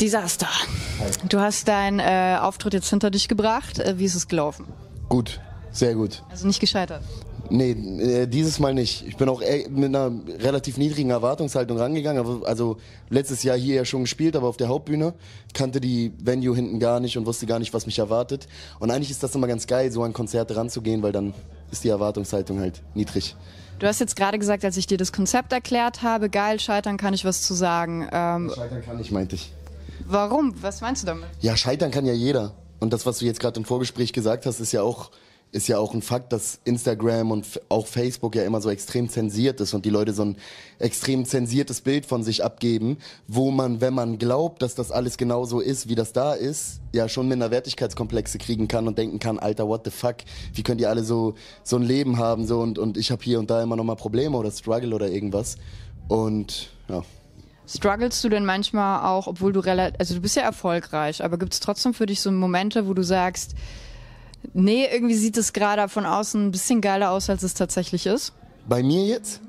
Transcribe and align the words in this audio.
Desaster. 0.00 0.48
Du 1.28 1.40
hast 1.40 1.68
deinen 1.68 2.00
äh, 2.00 2.38
Auftritt 2.40 2.74
jetzt 2.74 2.90
hinter 2.90 3.10
dich 3.10 3.28
gebracht. 3.28 3.78
Äh, 3.78 3.98
wie 3.98 4.04
ist 4.04 4.14
es 4.14 4.28
gelaufen? 4.28 4.66
Gut, 5.08 5.40
sehr 5.72 5.94
gut. 5.94 6.22
Also 6.30 6.46
nicht 6.46 6.60
gescheitert. 6.60 7.02
Nee, 7.48 7.70
äh, 7.70 8.26
dieses 8.26 8.58
Mal 8.58 8.74
nicht. 8.74 9.06
Ich 9.06 9.16
bin 9.16 9.28
auch 9.28 9.40
äh, 9.40 9.68
mit 9.68 9.94
einer 9.94 10.10
relativ 10.40 10.78
niedrigen 10.78 11.10
Erwartungshaltung 11.10 11.78
rangegangen. 11.78 12.44
Also 12.44 12.78
letztes 13.08 13.42
Jahr 13.42 13.56
hier 13.56 13.76
ja 13.76 13.84
schon 13.84 14.02
gespielt, 14.02 14.36
aber 14.36 14.48
auf 14.48 14.56
der 14.56 14.68
Hauptbühne 14.68 15.14
kannte 15.54 15.80
die 15.80 16.12
Venue 16.18 16.54
hinten 16.54 16.80
gar 16.80 17.00
nicht 17.00 17.16
und 17.16 17.26
wusste 17.26 17.46
gar 17.46 17.58
nicht, 17.58 17.72
was 17.72 17.86
mich 17.86 17.98
erwartet. 17.98 18.48
Und 18.80 18.90
eigentlich 18.90 19.10
ist 19.10 19.22
das 19.22 19.34
immer 19.34 19.46
ganz 19.46 19.66
geil, 19.66 19.92
so 19.92 20.02
an 20.02 20.12
Konzerte 20.12 20.56
ranzugehen, 20.56 21.02
weil 21.02 21.12
dann 21.12 21.34
ist 21.70 21.84
die 21.84 21.88
Erwartungshaltung 21.88 22.60
halt 22.60 22.82
niedrig. 22.94 23.36
Du 23.78 23.86
hast 23.86 24.00
jetzt 24.00 24.16
gerade 24.16 24.38
gesagt, 24.38 24.64
als 24.64 24.76
ich 24.76 24.86
dir 24.86 24.96
das 24.96 25.12
Konzept 25.12 25.52
erklärt 25.52 26.02
habe, 26.02 26.30
geil, 26.30 26.58
scheitern 26.58 26.96
kann 26.96 27.12
ich 27.12 27.24
was 27.24 27.42
zu 27.42 27.54
sagen. 27.54 28.08
Ähm, 28.10 28.50
scheitern 28.54 28.82
kann 28.82 28.98
ich, 28.98 29.10
meinte 29.10 29.36
ich. 29.36 29.52
Warum? 30.08 30.54
Was 30.62 30.80
meinst 30.80 31.02
du 31.02 31.06
damit? 31.06 31.26
Ja, 31.40 31.56
scheitern 31.56 31.90
kann 31.90 32.06
ja 32.06 32.12
jeder. 32.12 32.52
Und 32.78 32.92
das, 32.92 33.06
was 33.06 33.18
du 33.18 33.24
jetzt 33.24 33.40
gerade 33.40 33.58
im 33.58 33.64
Vorgespräch 33.64 34.12
gesagt 34.12 34.46
hast, 34.46 34.60
ist 34.60 34.72
ja 34.72 34.82
auch 34.82 35.10
ist 35.52 35.68
ja 35.68 35.78
auch 35.78 35.94
ein 35.94 36.02
Fakt, 36.02 36.32
dass 36.32 36.60
Instagram 36.64 37.30
und 37.30 37.60
auch 37.68 37.86
Facebook 37.86 38.34
ja 38.34 38.42
immer 38.42 38.60
so 38.60 38.68
extrem 38.68 39.08
zensiert 39.08 39.60
ist 39.60 39.74
und 39.74 39.84
die 39.84 39.90
Leute 39.90 40.12
so 40.12 40.24
ein 40.24 40.36
extrem 40.78 41.24
zensiertes 41.24 41.80
Bild 41.80 42.04
von 42.04 42.22
sich 42.24 42.44
abgeben, 42.44 42.98
wo 43.28 43.50
man, 43.50 43.80
wenn 43.80 43.94
man 43.94 44.18
glaubt, 44.18 44.60
dass 44.60 44.74
das 44.74 44.90
alles 44.90 45.16
genauso 45.16 45.60
ist, 45.60 45.88
wie 45.88 45.94
das 45.94 46.12
da 46.12 46.34
ist, 46.34 46.80
ja 46.92 47.08
schon 47.08 47.28
Minderwertigkeitskomplexe 47.28 48.38
kriegen 48.38 48.68
kann 48.68 48.88
und 48.88 48.98
denken 48.98 49.18
kann, 49.18 49.38
Alter, 49.38 49.68
what 49.68 49.82
the 49.84 49.90
fuck, 49.90 50.16
wie 50.52 50.62
könnt 50.62 50.80
ihr 50.80 50.90
alle 50.90 51.04
so 51.04 51.34
so 51.62 51.76
ein 51.76 51.82
Leben 51.82 52.18
haben 52.18 52.46
so 52.46 52.60
und 52.60 52.78
und 52.78 52.98
ich 52.98 53.10
habe 53.10 53.22
hier 53.22 53.38
und 53.38 53.48
da 53.48 53.62
immer 53.62 53.76
noch 53.76 53.84
mal 53.84 53.94
Probleme 53.94 54.36
oder 54.36 54.50
Struggle 54.50 54.94
oder 54.94 55.08
irgendwas 55.08 55.56
und 56.08 56.70
ja. 56.88 57.02
Strugglest 57.68 58.22
du 58.22 58.28
denn 58.28 58.44
manchmal 58.44 59.04
auch, 59.04 59.26
obwohl 59.26 59.52
du 59.52 59.60
relativ, 59.60 59.98
also 59.98 60.14
du 60.14 60.20
bist 60.20 60.36
ja 60.36 60.42
erfolgreich, 60.42 61.24
aber 61.24 61.36
gibt 61.36 61.52
es 61.52 61.60
trotzdem 61.60 61.94
für 61.94 62.06
dich 62.06 62.20
so 62.20 62.30
Momente, 62.30 62.86
wo 62.86 62.94
du 62.94 63.02
sagst, 63.02 63.54
Nee, 64.54 64.86
irgendwie 64.90 65.14
sieht 65.14 65.36
es 65.36 65.52
gerade 65.52 65.88
von 65.88 66.06
außen 66.06 66.46
ein 66.46 66.50
bisschen 66.50 66.80
geiler 66.80 67.10
aus, 67.10 67.30
als 67.30 67.42
es 67.42 67.54
tatsächlich 67.54 68.06
ist. 68.06 68.32
Bei 68.68 68.82
mir 68.82 69.04
jetzt? 69.04 69.40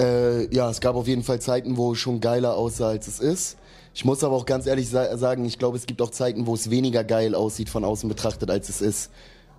Äh, 0.00 0.54
ja, 0.54 0.70
es 0.70 0.80
gab 0.80 0.96
auf 0.96 1.06
jeden 1.06 1.22
Fall 1.22 1.40
Zeiten, 1.40 1.76
wo 1.76 1.92
es 1.92 1.98
schon 1.98 2.20
geiler 2.20 2.56
aussah, 2.56 2.88
als 2.88 3.06
es 3.06 3.20
ist. 3.20 3.56
Ich 3.94 4.04
muss 4.04 4.24
aber 4.24 4.34
auch 4.34 4.46
ganz 4.46 4.66
ehrlich 4.66 4.88
sa 4.88 5.16
sagen, 5.16 5.44
ich 5.44 5.58
glaube, 5.58 5.76
es 5.76 5.86
gibt 5.86 6.02
auch 6.02 6.10
Zeiten, 6.10 6.46
wo 6.46 6.54
es 6.54 6.68
weniger 6.68 7.04
geil 7.04 7.34
aussieht 7.34 7.68
von 7.68 7.84
außen 7.84 8.08
betrachtet, 8.08 8.50
als 8.50 8.68
es 8.68 8.80
ist. 8.80 9.10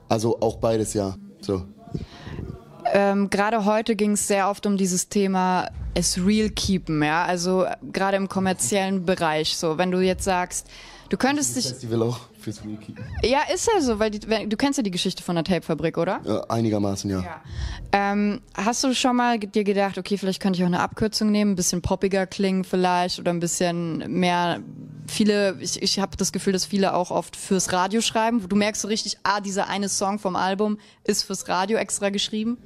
Also 0.10 0.42
auch 0.42 0.58
beides, 0.58 0.94
ja. 0.94 1.16
So. 1.40 1.64
Ähm, 2.98 3.30
gerade 3.30 3.66
heute 3.66 3.98
ging 3.98 4.14
es 4.14 4.26
sehr 4.26 4.50
oft 4.50 4.66
um 4.66 4.78
dieses 4.78 5.10
Thema 5.10 5.70
es 5.96 6.18
real 6.18 6.50
keepen, 6.50 7.04
ja. 7.04 7.26
Also 7.26 7.66
gerade 7.92 8.16
im 8.16 8.30
kommerziellen 8.30 9.06
Bereich. 9.06 9.58
So, 9.58 9.78
wenn 9.78 9.92
du 9.92 10.00
jetzt 10.00 10.24
sagst, 10.24 10.70
du 11.10 11.18
könntest 11.18 11.56
dich. 11.56 11.68
Festival 11.68 12.04
auch 12.04 12.20
fürs 12.40 12.64
Real-Keepen. 12.64 13.04
Ja, 13.24 13.40
ist 13.54 13.68
ja 13.74 13.82
so, 13.82 14.00
weil 14.00 14.12
die, 14.12 14.20
du 14.20 14.58
kennst 14.58 14.78
ja 14.78 14.84
die 14.84 14.92
Geschichte 14.92 15.24
von 15.24 15.36
der 15.36 15.44
Tape-Fabrik, 15.44 15.98
oder? 15.98 16.22
Ja, 16.26 16.42
einigermaßen, 16.44 17.10
ja. 17.10 17.22
ja. 17.22 17.42
Ähm, 17.92 18.42
hast 18.54 18.84
du 18.84 18.94
schon 18.94 19.16
mal 19.16 19.40
dir 19.40 19.64
gedacht, 19.64 19.98
okay, 19.98 20.18
vielleicht 20.18 20.42
könnte 20.42 20.58
ich 20.58 20.64
auch 20.64 20.68
eine 20.68 20.80
Abkürzung 20.80 21.32
nehmen, 21.32 21.52
ein 21.52 21.56
bisschen 21.56 21.82
poppiger 21.82 22.28
klingen 22.28 22.64
vielleicht 22.64 23.20
oder 23.20 23.32
ein 23.32 23.40
bisschen 23.40 23.98
mehr 24.20 24.62
viele, 25.08 25.58
ich, 25.60 25.82
ich 25.82 26.00
habe 26.00 26.18
das 26.18 26.32
Gefühl, 26.32 26.54
dass 26.54 26.66
viele 26.66 26.94
auch 26.94 27.12
oft 27.12 27.36
fürs 27.36 27.72
Radio 27.72 28.02
schreiben. 28.02 28.48
Du 28.48 28.56
merkst 28.56 28.82
so 28.82 28.88
richtig, 28.88 29.18
ah, 29.24 29.40
dieser 29.40 29.68
eine 29.68 29.90
Song 29.90 30.20
vom 30.20 30.36
Album 30.36 30.78
ist 31.04 31.24
fürs 31.24 31.48
Radio 31.48 31.78
extra 31.78 32.10
geschrieben. 32.10 32.58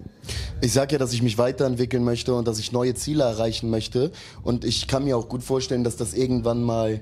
Ich 0.62 0.74
sag 0.74 0.92
ja, 0.92 0.98
dass 0.98 1.14
ich 1.14 1.22
mich 1.22 1.38
weiterentwickeln 1.38 2.04
möchte 2.04 2.34
und 2.34 2.48
dass 2.48 2.60
ich 2.60 2.72
neue 2.72 2.94
Ziele 2.96 3.24
erreichen 3.24 3.70
möchte. 3.70 4.12
Und 4.44 4.66
ich 4.66 4.88
kann 4.88 5.04
mir 5.04 5.18
auch 5.18 5.30
gut 5.30 5.44
vorstellen, 5.44 5.84
dass 5.84 5.98
das 5.98 6.14
irgendwann 6.14 6.64
mal 6.64 7.02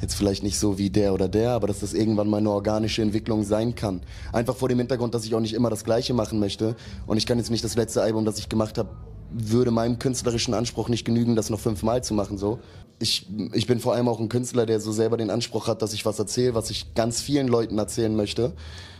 jetzt 0.00 0.14
vielleicht 0.14 0.42
nicht 0.42 0.58
so 0.58 0.78
wie 0.78 0.90
der 0.90 1.14
oder 1.14 1.28
der, 1.28 1.52
aber 1.52 1.66
dass 1.66 1.80
das 1.80 1.94
irgendwann 1.94 2.28
mal 2.28 2.38
eine 2.38 2.50
organische 2.50 3.02
Entwicklung 3.02 3.44
sein 3.44 3.74
kann. 3.74 4.02
Einfach 4.32 4.56
vor 4.56 4.68
dem 4.68 4.78
Hintergrund, 4.78 5.14
dass 5.14 5.24
ich 5.24 5.34
auch 5.34 5.40
nicht 5.40 5.54
immer 5.54 5.70
das 5.70 5.84
Gleiche 5.84 6.14
machen 6.14 6.38
möchte. 6.38 6.76
Und 7.06 7.16
ich 7.16 7.26
kann 7.26 7.38
jetzt 7.38 7.50
nicht 7.50 7.64
das 7.64 7.76
letzte 7.76 8.02
Album, 8.02 8.24
das 8.24 8.38
ich 8.38 8.48
gemacht 8.48 8.78
habe, 8.78 8.90
würde 9.30 9.70
meinem 9.70 9.98
künstlerischen 9.98 10.54
Anspruch 10.54 10.88
nicht 10.88 11.04
genügen, 11.04 11.36
das 11.36 11.50
noch 11.50 11.60
fünfmal 11.60 12.02
zu 12.04 12.14
machen. 12.14 12.38
So, 12.38 12.58
ich, 12.98 13.26
ich 13.52 13.66
bin 13.66 13.80
vor 13.80 13.94
allem 13.94 14.08
auch 14.08 14.20
ein 14.20 14.28
Künstler, 14.28 14.66
der 14.66 14.80
so 14.80 14.92
selber 14.92 15.16
den 15.16 15.30
Anspruch 15.30 15.66
hat, 15.66 15.82
dass 15.82 15.92
ich 15.92 16.04
was 16.06 16.18
erzähle, 16.18 16.54
was 16.54 16.70
ich 16.70 16.94
ganz 16.94 17.20
vielen 17.20 17.48
Leuten 17.48 17.78
erzählen 17.78 18.14
möchte. 18.14 18.52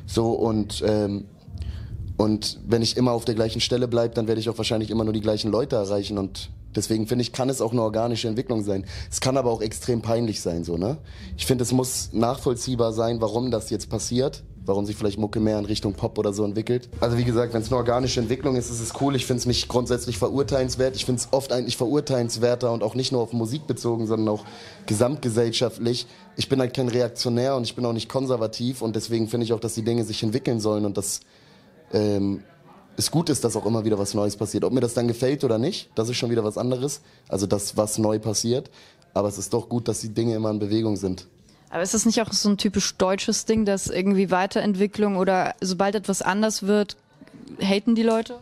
So 0.06 0.32
und 0.32 0.82
ähm, 0.87 1.26
und 2.19 2.60
wenn 2.66 2.81
ich 2.81 2.97
immer 2.97 3.12
auf 3.12 3.26
der 3.26 3.34
gleichen 3.34 3.60
Stelle 3.60 3.88
bleibe, 3.88 4.15
dann 4.15 4.26
werde 4.26 4.41
ich 4.41 4.48
auch 4.48 4.56
wahrscheinlich 4.56 4.91
immer 4.91 5.04
nur 5.04 5.12
die 5.12 5.21
gleichen 5.21 5.50
Leute 5.50 5.76
erreichen 5.76 6.16
und 6.16 6.50
Deswegen 6.76 7.06
finde 7.06 7.22
ich, 7.22 7.32
kann 7.32 7.48
es 7.48 7.60
auch 7.60 7.72
eine 7.72 7.82
organische 7.82 8.28
Entwicklung 8.28 8.62
sein. 8.62 8.84
Es 9.10 9.20
kann 9.20 9.37
aber 9.37 9.50
auch 9.50 9.62
extrem 9.62 10.03
peinlich 10.03 10.41
sein, 10.41 10.62
so, 10.62 10.76
ne? 10.76 10.98
Ich 11.37 11.47
finde, 11.47 11.62
es 11.62 11.72
muss 11.72 12.10
nachvollziehbar 12.12 12.92
sein, 12.92 13.20
warum 13.20 13.50
das 13.50 13.70
jetzt 13.70 13.88
passiert. 13.88 14.44
Warum 14.66 14.84
sich 14.84 14.97
vielleicht 14.97 15.16
Mucke 15.16 15.38
mehr 15.38 15.60
in 15.60 15.65
Richtung 15.65 15.94
Pop 15.94 16.19
oder 16.19 16.32
so 16.32 16.44
entwickelt. 16.44 16.88
Also 16.98 17.16
wie 17.16 17.22
gesagt, 17.22 17.54
wenn 17.54 17.62
es 17.62 17.69
eine 17.69 17.76
organische 17.76 18.19
Entwicklung 18.19 18.56
ist, 18.56 18.69
ist 18.69 18.81
es 18.81 19.00
cool. 19.00 19.15
Ich 19.15 19.25
finde 19.25 19.38
es 19.38 19.47
nicht 19.47 19.69
grundsätzlich 19.69 20.19
verurteilenswert. 20.19 20.97
Ich 20.97 21.04
finde 21.04 21.20
es 21.20 21.28
oft 21.31 21.53
eigentlich 21.53 21.76
verurteilenswerter 21.76 22.72
und 22.72 22.82
auch 22.82 22.97
nicht 22.97 23.12
nur 23.12 23.20
auf 23.20 23.32
Musik 23.32 23.69
bezogen, 23.69 24.09
sondern 24.09 24.28
auch 24.28 24.44
gesamtgesellschaftlich. 24.86 26.09
Ich 26.36 26.48
bin 26.48 26.59
halt 26.59 26.75
kein 26.75 26.88
Reaktionär 26.88 27.54
und 27.54 27.62
ich 27.62 27.76
bin 27.76 27.86
auch 27.86 27.92
nicht 27.92 28.09
konservativ 28.09 28.82
und 28.82 28.97
deswegen 28.97 29.28
finde 29.28 29.44
ich 29.44 29.53
auch, 29.53 29.60
dass 29.60 29.75
die 29.75 29.84
Dinge 29.84 30.03
sich 30.03 30.25
entwickeln 30.25 30.59
sollen 30.59 30.84
und 30.84 30.97
dass 30.97 31.20
ähm, 31.92 32.42
es 32.97 33.11
gut 33.11 33.29
ist, 33.29 33.45
dass 33.45 33.57
auch 33.57 33.67
immer 33.67 33.84
wieder 33.84 33.99
was 33.99 34.15
Neues 34.15 34.37
passiert. 34.37 34.65
Ob 34.65 34.73
mir 34.73 34.81
das 34.81 34.95
dann 34.95 35.09
gefällt 35.09 35.45
oder 35.45 35.59
nicht, 35.59 35.91
das 35.95 36.09
ist 36.09 36.17
schon 36.17 36.31
wieder 36.31 36.45
was 36.45 36.57
anderes. 36.59 37.01
Also 37.29 37.47
das, 37.47 37.77
was 37.77 37.99
neu 37.99 38.19
passiert. 38.19 38.71
Aber 39.15 39.29
es 39.29 39.39
ist 39.39 39.53
doch 39.53 39.69
gut, 39.69 39.89
dass 39.89 40.01
die 40.01 40.09
Dinge 40.11 40.34
immer 40.34 40.51
in 40.51 40.59
Bewegung 40.59 40.97
sind. 40.97 41.27
Aber 41.71 41.83
ist 41.83 41.95
das 41.95 42.07
nicht 42.07 42.23
auch 42.23 42.33
so 42.33 42.49
ein 42.49 42.59
typisch 42.59 42.97
deutsches 42.97 43.45
Ding, 43.45 43.65
dass 43.65 43.89
irgendwie 43.89 44.31
Weiterentwicklung 44.31 45.17
oder 45.17 45.55
sobald 45.61 45.95
etwas 45.95 46.23
anders 46.23 46.62
wird, 46.62 46.97
haten 47.61 47.95
die 47.95 48.03
Leute? 48.03 48.39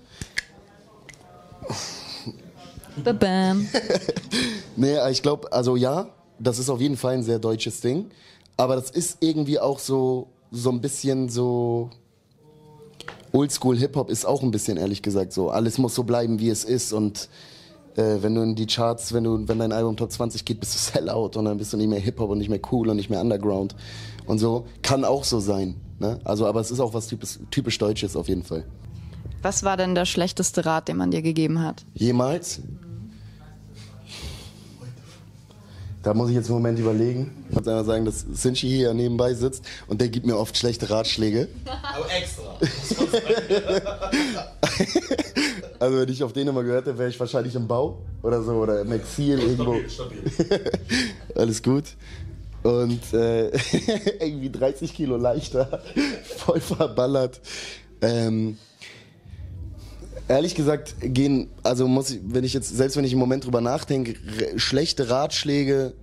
Bam. 3.18 3.68
nee, 4.76 4.96
ich 5.10 5.22
glaube, 5.22 5.52
also 5.52 5.74
ja, 5.74 6.08
das 6.38 6.58
ist 6.58 6.70
auf 6.70 6.80
jeden 6.80 6.96
Fall 6.96 7.14
ein 7.14 7.22
sehr 7.24 7.38
deutsches 7.40 7.80
Ding. 7.80 8.10
Aber 8.56 8.76
das 8.76 8.90
ist 8.90 9.18
irgendwie 9.20 9.58
auch 9.58 9.80
so, 9.80 10.28
so 10.52 10.70
ein 10.70 10.80
bisschen 10.80 11.28
so 11.28 11.90
Oldschool 13.34 13.76
Hip-Hop 13.76 14.10
ist 14.10 14.24
auch 14.24 14.42
ein 14.42 14.52
bisschen, 14.52 14.76
ehrlich 14.76 15.02
gesagt, 15.02 15.32
so. 15.32 15.50
Alles 15.50 15.76
muss 15.78 15.94
so 15.94 16.04
bleiben, 16.04 16.38
wie 16.38 16.50
es 16.50 16.62
ist 16.62 16.92
und 16.92 17.28
äh, 17.96 18.18
wenn 18.20 18.34
du 18.34 18.42
in 18.42 18.54
die 18.54 18.66
Charts, 18.66 19.12
wenn 19.12 19.24
du, 19.24 19.48
wenn 19.48 19.58
dein 19.58 19.72
Album 19.72 19.96
Top 19.96 20.12
20 20.12 20.44
geht, 20.44 20.60
bist 20.60 20.74
du 20.74 20.78
Sellout 20.92 21.32
und 21.36 21.44
dann 21.44 21.58
bist 21.58 21.72
du 21.72 21.76
nicht 21.76 21.88
mehr 21.88 21.98
Hip-Hop 21.98 22.30
und 22.30 22.38
nicht 22.38 22.48
mehr 22.48 22.60
cool 22.70 22.88
und 22.88 22.96
nicht 22.96 23.10
mehr 23.10 23.20
Underground 23.20 23.74
und 24.26 24.38
so. 24.38 24.66
Kann 24.82 25.04
auch 25.04 25.24
so 25.24 25.40
sein, 25.40 25.74
ne? 25.98 26.20
Also, 26.24 26.46
aber 26.46 26.60
es 26.60 26.70
ist 26.70 26.78
auch 26.78 26.94
was 26.94 27.08
typisch, 27.08 27.40
typisch 27.50 27.76
Deutsches 27.78 28.14
auf 28.14 28.28
jeden 28.28 28.44
Fall. 28.44 28.64
Was 29.42 29.64
war 29.64 29.76
denn 29.76 29.96
der 29.96 30.06
schlechteste 30.06 30.64
Rat, 30.64 30.88
den 30.88 30.96
man 30.96 31.10
dir 31.10 31.20
gegeben 31.20 31.60
hat? 31.60 31.84
Jemals? 31.92 32.62
Da 36.04 36.12
muss 36.12 36.28
ich 36.28 36.36
jetzt 36.36 36.48
einen 36.48 36.58
Moment 36.58 36.78
überlegen. 36.78 37.46
Ich 37.48 37.56
muss 37.56 37.66
einmal 37.66 37.86
sagen, 37.86 38.04
dass 38.04 38.26
Sinchi 38.34 38.68
hier 38.68 38.92
nebenbei 38.92 39.32
sitzt 39.32 39.64
und 39.86 40.02
der 40.02 40.10
gibt 40.10 40.26
mir 40.26 40.36
oft 40.36 40.54
schlechte 40.56 40.90
Ratschläge. 40.90 41.48
Aber 41.64 42.06
extra. 42.12 42.58
also 45.78 45.98
wenn 45.98 46.08
ich 46.10 46.22
auf 46.22 46.34
den 46.34 46.46
immer 46.46 46.62
gehört 46.62 46.86
hätte, 46.86 46.98
wäre 46.98 47.08
ich 47.08 47.18
wahrscheinlich 47.18 47.54
im 47.54 47.66
Bau 47.66 48.02
oder 48.22 48.42
so 48.42 48.52
oder 48.52 48.82
im 48.82 48.92
Exil 48.92 49.38
irgendwo. 49.38 49.76
Stabil, 49.88 50.30
stabil. 50.30 50.60
Alles 51.36 51.62
gut. 51.62 51.84
Und 52.62 53.00
äh, 53.14 53.48
irgendwie 54.20 54.50
30 54.50 54.94
Kilo 54.94 55.16
leichter, 55.16 55.82
voll 56.36 56.60
verballert. 56.60 57.40
Ähm, 58.02 58.58
ehrlich 60.28 60.54
gesagt 60.54 60.96
gehen, 61.00 61.48
also 61.62 61.86
muss 61.88 62.10
ich, 62.10 62.20
wenn 62.24 62.44
ich 62.44 62.54
jetzt, 62.54 62.74
selbst 62.76 62.96
wenn 62.96 63.04
ich 63.04 63.12
im 63.12 63.18
Moment 63.18 63.44
drüber 63.44 63.60
nachdenke, 63.60 64.14
schlechte 64.56 65.10
Ratschläge, 65.10 65.94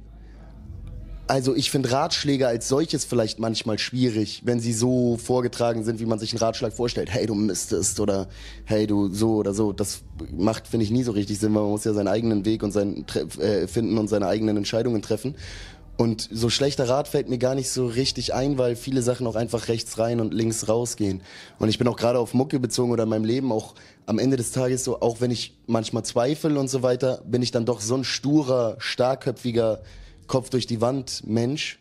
also 1.28 1.56
ich 1.56 1.72
finde 1.72 1.92
Ratschläge 1.94 2.46
als 2.46 2.68
solches 2.68 3.06
vielleicht 3.06 3.40
manchmal 3.40 3.80
schwierig, 3.80 4.42
wenn 4.44 4.60
sie 4.60 4.74
so 4.74 5.16
vorgetragen 5.16 5.86
sind, 5.86 6.02
wie 6.02 6.06
man 6.06 6.20
sich 6.20 6.34
einen 6.34 6.40
Ratschlag 6.40 6.74
vorstellt. 6.74 7.10
Hey, 7.10 7.26
du 7.26 7.36
müsstest 7.36 8.02
oder 8.02 8.28
hey, 8.66 8.86
du 8.86 9.08
so 9.14 9.36
oder 9.36 9.54
so. 9.54 9.72
Das 9.72 10.02
macht, 10.30 10.68
finde 10.68 10.84
ich, 10.84 10.92
nie 10.92 11.04
so 11.04 11.14
richtig 11.14 11.40
Sinn, 11.40 11.56
weil 11.56 11.62
man 11.62 11.72
muss 11.72 11.86
ja 11.86 11.94
seinen 11.94 12.10
eigenen 12.10 12.44
Weg 12.44 12.64
und 12.64 12.74
seinen 12.74 13.06
äh, 13.40 13.66
finden 13.68 13.98
und 13.98 14.10
seine 14.10 14.28
eigenen 14.28 14.58
Entscheidungen 14.58 15.02
treffen. 15.02 15.36
Und 15.98 16.28
so 16.32 16.50
schlechter 16.50 16.90
Rat 16.90 17.08
fällt 17.08 17.30
mir 17.30 17.38
gar 17.38 17.54
nicht 17.54 17.70
so 17.70 17.86
richtig 17.86 18.34
ein, 18.34 18.58
weil 18.58 18.76
viele 18.76 19.04
Sachen 19.04 19.28
auch 19.28 19.36
einfach 19.36 19.68
rechts 19.68 20.00
rein 20.00 20.20
und 20.20 20.34
links 20.34 20.68
rausgehen. 20.68 21.22
Und 21.60 21.70
ich 21.70 21.78
bin 21.78 21.88
auch 21.88 21.98
gerade 21.98 22.18
auf 22.18 22.34
Mucke 22.34 22.60
bezogen 22.60 22.92
oder 22.92 23.04
in 23.04 23.10
meinem 23.10 23.26
Leben 23.26 23.52
auch 23.52 23.76
am 24.08 24.18
Ende 24.18 24.36
des 24.36 24.52
Tages 24.52 24.84
so, 24.84 25.02
auch 25.02 25.22
wenn 25.22 25.30
ich 25.30 25.58
manchmal 25.68 26.04
zweifle 26.04 26.60
und 26.60 26.70
so 26.70 26.82
weiter, 26.82 27.22
bin 27.26 27.44
ich 27.44 27.52
dann 27.52 27.66
doch 27.66 27.82
so 27.82 27.96
ein 27.96 28.04
sturer, 28.04 28.78
starkköpfiger 28.80 29.82
Kopf 30.28 30.50
durch 30.50 30.66
die 30.66 30.82
Wand 30.82 31.24
Mensch, 31.28 31.80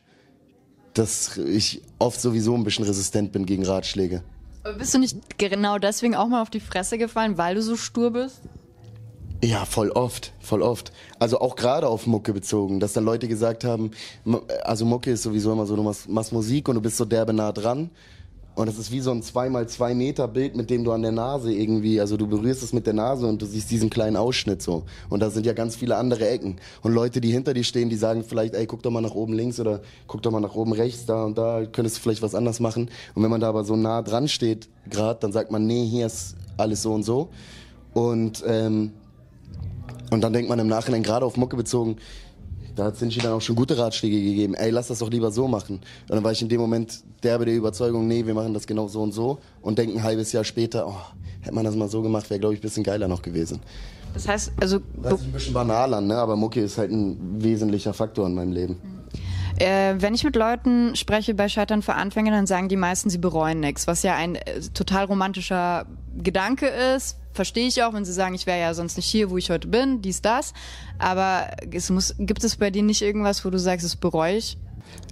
dass 0.94 1.38
ich 1.38 1.82
oft 1.98 2.20
sowieso 2.20 2.54
ein 2.54 2.64
bisschen 2.64 2.84
resistent 2.84 3.32
bin 3.32 3.46
gegen 3.46 3.64
Ratschläge. 3.64 4.22
Aber 4.62 4.74
bist 4.74 4.92
du 4.92 4.98
nicht 4.98 5.16
genau 5.38 5.78
deswegen 5.78 6.14
auch 6.14 6.28
mal 6.28 6.42
auf 6.42 6.50
die 6.50 6.60
Fresse 6.60 6.98
gefallen, 6.98 7.38
weil 7.38 7.54
du 7.54 7.62
so 7.62 7.76
stur 7.76 8.10
bist? 8.10 8.40
Ja, 9.42 9.64
voll 9.64 9.90
oft, 9.90 10.34
voll 10.38 10.60
oft. 10.60 10.92
Also 11.18 11.40
auch 11.40 11.56
gerade 11.56 11.88
auf 11.88 12.06
Mucke 12.06 12.34
bezogen, 12.34 12.78
dass 12.78 12.92
dann 12.92 13.04
Leute 13.06 13.26
gesagt 13.26 13.64
haben, 13.64 13.92
also 14.64 14.84
Mucke 14.84 15.12
ist 15.12 15.22
sowieso 15.22 15.52
immer 15.52 15.64
so, 15.64 15.76
du 15.76 15.82
machst, 15.82 16.10
machst 16.10 16.32
Musik 16.32 16.68
und 16.68 16.74
du 16.74 16.82
bist 16.82 16.98
so 16.98 17.06
derbe 17.06 17.32
nah 17.32 17.50
dran. 17.50 17.90
Und 18.54 18.68
es 18.68 18.78
ist 18.78 18.90
wie 18.90 19.00
so 19.00 19.12
ein 19.12 19.22
2x2 19.22 19.94
Meter 19.94 20.28
Bild, 20.28 20.56
mit 20.56 20.68
dem 20.68 20.84
du 20.84 20.92
an 20.92 21.00
der 21.00 21.12
Nase 21.12 21.54
irgendwie, 21.54 22.00
also 22.00 22.18
du 22.18 22.26
berührst 22.26 22.62
es 22.62 22.74
mit 22.74 22.86
der 22.86 22.92
Nase 22.92 23.26
und 23.26 23.40
du 23.40 23.46
siehst 23.46 23.70
diesen 23.70 23.88
kleinen 23.88 24.16
Ausschnitt 24.16 24.60
so. 24.60 24.82
Und 25.08 25.20
da 25.20 25.30
sind 25.30 25.46
ja 25.46 25.54
ganz 25.54 25.76
viele 25.76 25.96
andere 25.96 26.28
Ecken. 26.28 26.56
Und 26.82 26.92
Leute, 26.92 27.22
die 27.22 27.30
hinter 27.30 27.54
dir 27.54 27.64
stehen, 27.64 27.88
die 27.88 27.96
sagen 27.96 28.22
vielleicht, 28.22 28.54
ey, 28.54 28.66
guck 28.66 28.82
doch 28.82 28.90
mal 28.90 29.00
nach 29.00 29.14
oben 29.14 29.32
links 29.32 29.58
oder 29.58 29.80
guck 30.06 30.20
doch 30.20 30.32
mal 30.32 30.40
nach 30.40 30.54
oben 30.54 30.74
rechts, 30.74 31.06
da 31.06 31.24
und 31.24 31.38
da 31.38 31.64
könntest 31.64 31.96
du 31.96 32.00
vielleicht 32.02 32.20
was 32.20 32.34
anders 32.34 32.60
machen. 32.60 32.90
Und 33.14 33.22
wenn 33.22 33.30
man 33.30 33.40
da 33.40 33.48
aber 33.48 33.64
so 33.64 33.76
nah 33.76 34.02
dran 34.02 34.28
steht, 34.28 34.68
gerade, 34.90 35.20
dann 35.20 35.32
sagt 35.32 35.50
man, 35.50 35.66
nee, 35.66 35.86
hier 35.86 36.04
ist 36.04 36.36
alles 36.58 36.82
so 36.82 36.92
und 36.92 37.04
so. 37.04 37.30
Und 37.94 38.44
ähm, 38.46 38.92
und 40.10 40.20
dann 40.20 40.32
denkt 40.32 40.48
man 40.48 40.58
im 40.58 40.68
Nachhinein, 40.68 41.02
gerade 41.02 41.24
auf 41.24 41.36
Mucke 41.36 41.56
bezogen, 41.56 41.96
da 42.76 42.84
hat 42.84 42.96
Sinchi 42.96 43.20
dann 43.20 43.32
auch 43.32 43.40
schon 43.40 43.56
gute 43.56 43.76
Ratschläge 43.76 44.20
gegeben. 44.20 44.54
Ey, 44.54 44.70
lass 44.70 44.88
das 44.88 45.00
doch 45.00 45.10
lieber 45.10 45.30
so 45.30 45.48
machen. 45.48 45.76
Und 45.76 46.14
dann 46.14 46.24
war 46.24 46.32
ich 46.32 46.40
in 46.40 46.48
dem 46.48 46.60
Moment 46.60 47.00
derbe 47.22 47.44
der 47.44 47.54
Überzeugung, 47.54 48.06
nee, 48.06 48.24
wir 48.24 48.34
machen 48.34 48.54
das 48.54 48.66
genau 48.66 48.88
so 48.88 49.02
und 49.02 49.12
so. 49.12 49.38
Und 49.60 49.78
denken 49.78 49.98
ein 49.98 50.02
halbes 50.02 50.32
Jahr 50.32 50.44
später, 50.44 50.86
oh, 50.86 50.96
hätte 51.40 51.54
man 51.54 51.64
das 51.64 51.74
mal 51.74 51.88
so 51.88 52.02
gemacht, 52.02 52.30
wäre, 52.30 52.40
glaube 52.40 52.54
ich, 52.54 52.60
ein 52.60 52.62
bisschen 52.62 52.84
geiler 52.84 53.08
noch 53.08 53.22
gewesen. 53.22 53.60
Das 54.14 54.26
heißt, 54.26 54.52
also. 54.60 54.80
Das 55.02 55.20
ist 55.20 55.26
ein 55.26 55.32
bisschen 55.32 55.54
banal 55.54 55.94
an, 55.94 56.06
ne? 56.06 56.16
aber 56.16 56.36
Mucke 56.36 56.60
ist 56.60 56.78
halt 56.78 56.90
ein 56.90 57.42
wesentlicher 57.42 57.92
Faktor 57.92 58.26
in 58.26 58.34
meinem 58.34 58.52
Leben. 58.52 58.78
Äh, 59.58 59.96
wenn 59.98 60.14
ich 60.14 60.24
mit 60.24 60.36
Leuten 60.36 60.96
spreche 60.96 61.34
bei 61.34 61.48
Scheitern 61.48 61.82
für 61.82 61.94
Anfänger, 61.94 62.30
dann 62.30 62.46
sagen 62.46 62.68
die 62.68 62.76
meisten, 62.76 63.10
sie 63.10 63.18
bereuen 63.18 63.60
nichts, 63.60 63.86
was 63.86 64.02
ja 64.02 64.14
ein 64.14 64.36
äh, 64.36 64.60
total 64.72 65.04
romantischer 65.04 65.84
Gedanke 66.16 66.66
ist, 66.66 67.18
verstehe 67.32 67.66
ich 67.66 67.82
auch, 67.82 67.92
wenn 67.92 68.04
sie 68.04 68.12
sagen, 68.12 68.34
ich 68.34 68.46
wäre 68.46 68.60
ja 68.60 68.74
sonst 68.74 68.96
nicht 68.96 69.06
hier, 69.06 69.30
wo 69.30 69.36
ich 69.36 69.50
heute 69.50 69.68
bin, 69.68 70.02
dies, 70.02 70.22
das. 70.22 70.52
Aber 70.98 71.50
es 71.72 71.90
muss, 71.90 72.14
gibt 72.18 72.44
es 72.44 72.56
bei 72.56 72.70
dir 72.70 72.82
nicht 72.82 73.02
irgendwas, 73.02 73.44
wo 73.44 73.50
du 73.50 73.58
sagst, 73.58 73.84
das 73.84 73.96
bereue 73.96 74.36
ich? 74.36 74.58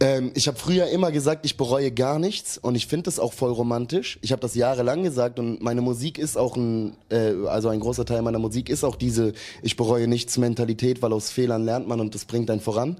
Ähm, 0.00 0.32
ich 0.34 0.48
habe 0.48 0.58
früher 0.58 0.88
immer 0.88 1.10
gesagt, 1.10 1.44
ich 1.44 1.56
bereue 1.56 1.90
gar 1.90 2.18
nichts 2.18 2.58
und 2.58 2.74
ich 2.74 2.86
finde 2.86 3.04
das 3.04 3.18
auch 3.18 3.32
voll 3.32 3.52
romantisch. 3.52 4.18
Ich 4.22 4.32
habe 4.32 4.40
das 4.40 4.54
jahrelang 4.54 5.02
gesagt 5.02 5.38
und 5.38 5.62
meine 5.62 5.80
Musik 5.80 6.18
ist 6.18 6.36
auch 6.36 6.56
ein, 6.56 6.96
äh, 7.10 7.32
also 7.46 7.68
ein 7.68 7.80
großer 7.80 8.04
Teil 8.04 8.22
meiner 8.22 8.38
Musik 8.38 8.68
ist 8.70 8.84
auch 8.84 8.96
diese 8.96 9.32
ich 9.62 9.76
bereue 9.76 10.06
nichts 10.06 10.38
Mentalität, 10.38 11.02
weil 11.02 11.12
aus 11.12 11.30
Fehlern 11.30 11.64
lernt 11.64 11.88
man 11.88 12.00
und 12.00 12.14
das 12.14 12.24
bringt 12.24 12.50
einen 12.50 12.60
voran. 12.60 12.96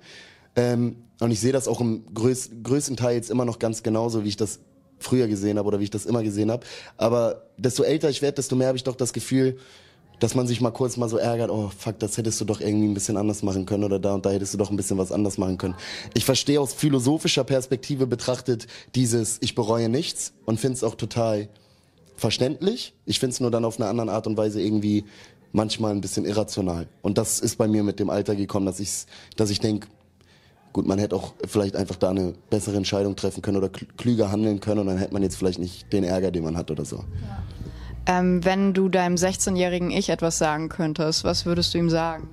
Ähm, 0.57 0.97
und 1.21 1.31
ich 1.31 1.41
sehe 1.41 1.53
das 1.53 1.69
auch 1.69 1.81
im 1.81 2.05
größ 2.15 2.51
größten 2.63 2.97
Teil 2.97 3.17
jetzt 3.17 3.31
immer 3.31 3.45
noch 3.45 3.59
ganz 3.59 3.83
genauso, 3.83 4.25
wie 4.25 4.29
ich 4.29 4.37
das 4.37 4.61
früher 4.99 5.29
gesehen 5.29 5.59
habe 5.59 5.69
oder 5.69 5.81
wie 5.81 5.85
ich 5.85 5.91
das 5.91 6.07
immer 6.07 6.23
gesehen 6.23 6.51
habe. 6.51 6.65
Aber 6.97 7.43
desto 7.57 7.83
älter 7.83 8.11
ich 8.11 8.23
werde, 8.23 8.37
desto 8.37 8.57
mehr 8.57 8.69
habe 8.69 8.77
ich 8.77 8.85
doch 8.85 8.97
das 8.97 9.13
Gefühl, 9.13 9.59
dass 10.19 10.35
man 10.35 10.47
sich 10.47 10.61
mal 10.61 10.71
kurz 10.71 10.97
mal 10.97 11.09
so 11.09 11.17
ärgert, 11.17 11.51
oh 11.51 11.71
fuck, 11.77 11.99
das 11.99 12.17
hättest 12.17 12.41
du 12.41 12.45
doch 12.45 12.61
irgendwie 12.61 12.89
ein 12.89 12.95
bisschen 12.95 13.17
anders 13.17 13.43
machen 13.43 13.67
können 13.67 13.85
oder 13.85 13.99
da 13.99 14.15
und 14.15 14.27
da 14.27 14.31
hättest 14.31 14.55
du 14.55 14.59
doch 14.59 14.71
ein 14.71 14.77
bisschen 14.77 14.99
was 14.99 15.13
anders 15.13 15.39
machen 15.39 15.59
können. 15.59 15.75
Ich 16.15 16.25
verstehe 16.25 16.61
aus 16.61 16.75
philosophischer 16.75 17.45
Perspektive 17.45 18.07
betrachtet 18.07 18.67
dieses 18.95 19.39
ich 19.41 19.55
bereue 19.55 19.89
nichts 19.89 20.33
und 20.45 20.59
finde 20.59 20.75
es 20.75 20.85
auch 20.85 20.97
total 20.97 21.49
verständlich. 22.17 22.95
Ich 23.07 23.21
finde 23.21 23.35
es 23.35 23.41
nur 23.41 23.51
dann 23.51 23.65
auf 23.65 23.79
eine 23.79 23.89
andere 23.89 24.13
Art 24.13 24.27
und 24.27 24.37
Weise 24.37 24.61
irgendwie 24.61 25.05
manchmal 25.53 25.93
ein 25.93 26.01
bisschen 26.01 26.25
irrational. 26.25 26.89
Und 27.01 27.17
das 27.17 27.39
ist 27.39 27.57
bei 27.57 27.69
mir 27.69 27.83
mit 27.83 28.01
dem 28.01 28.11
Alter 28.11 28.35
gekommen, 28.35 28.67
dass 28.67 28.81
ich 28.81 29.07
dass 29.37 29.51
ich 29.51 29.61
denke, 29.61 29.87
Gut, 30.79 30.87
man 30.87 31.01
hätte 31.01 31.17
auch 31.17 31.35
vielleicht 31.45 31.75
einfach 31.75 31.97
da 31.97 32.11
eine 32.11 32.35
bessere 32.51 32.77
Entscheidung 32.77 33.17
treffen 33.17 33.43
können 33.43 33.57
oder 33.57 33.69
klüger 33.69 34.31
handeln 34.31 34.61
können 34.61 34.83
und 34.83 34.87
dann 34.87 34.97
hätte 34.97 35.13
man 35.13 35.25
jetzt 35.25 35.35
vielleicht 35.35 35.59
nicht 35.59 35.93
den 35.93 36.05
Ärger, 36.05 36.31
den 36.31 36.45
man 36.45 36.57
hat 36.57 36.71
oder 36.71 36.85
so. 36.85 36.99
Ja. 36.99 38.21
Ähm, 38.21 38.45
wenn 38.45 38.75
du 38.75 38.89
deinem 38.89 39.17
16-jährigen 39.17 39.91
Ich 39.91 40.09
etwas 40.09 40.39
sagen 40.39 40.69
könntest, 40.69 41.25
was 41.25 41.47
würdest 41.47 41.75
du 41.75 41.79
ihm 41.79 41.91
sagen? 41.91 42.29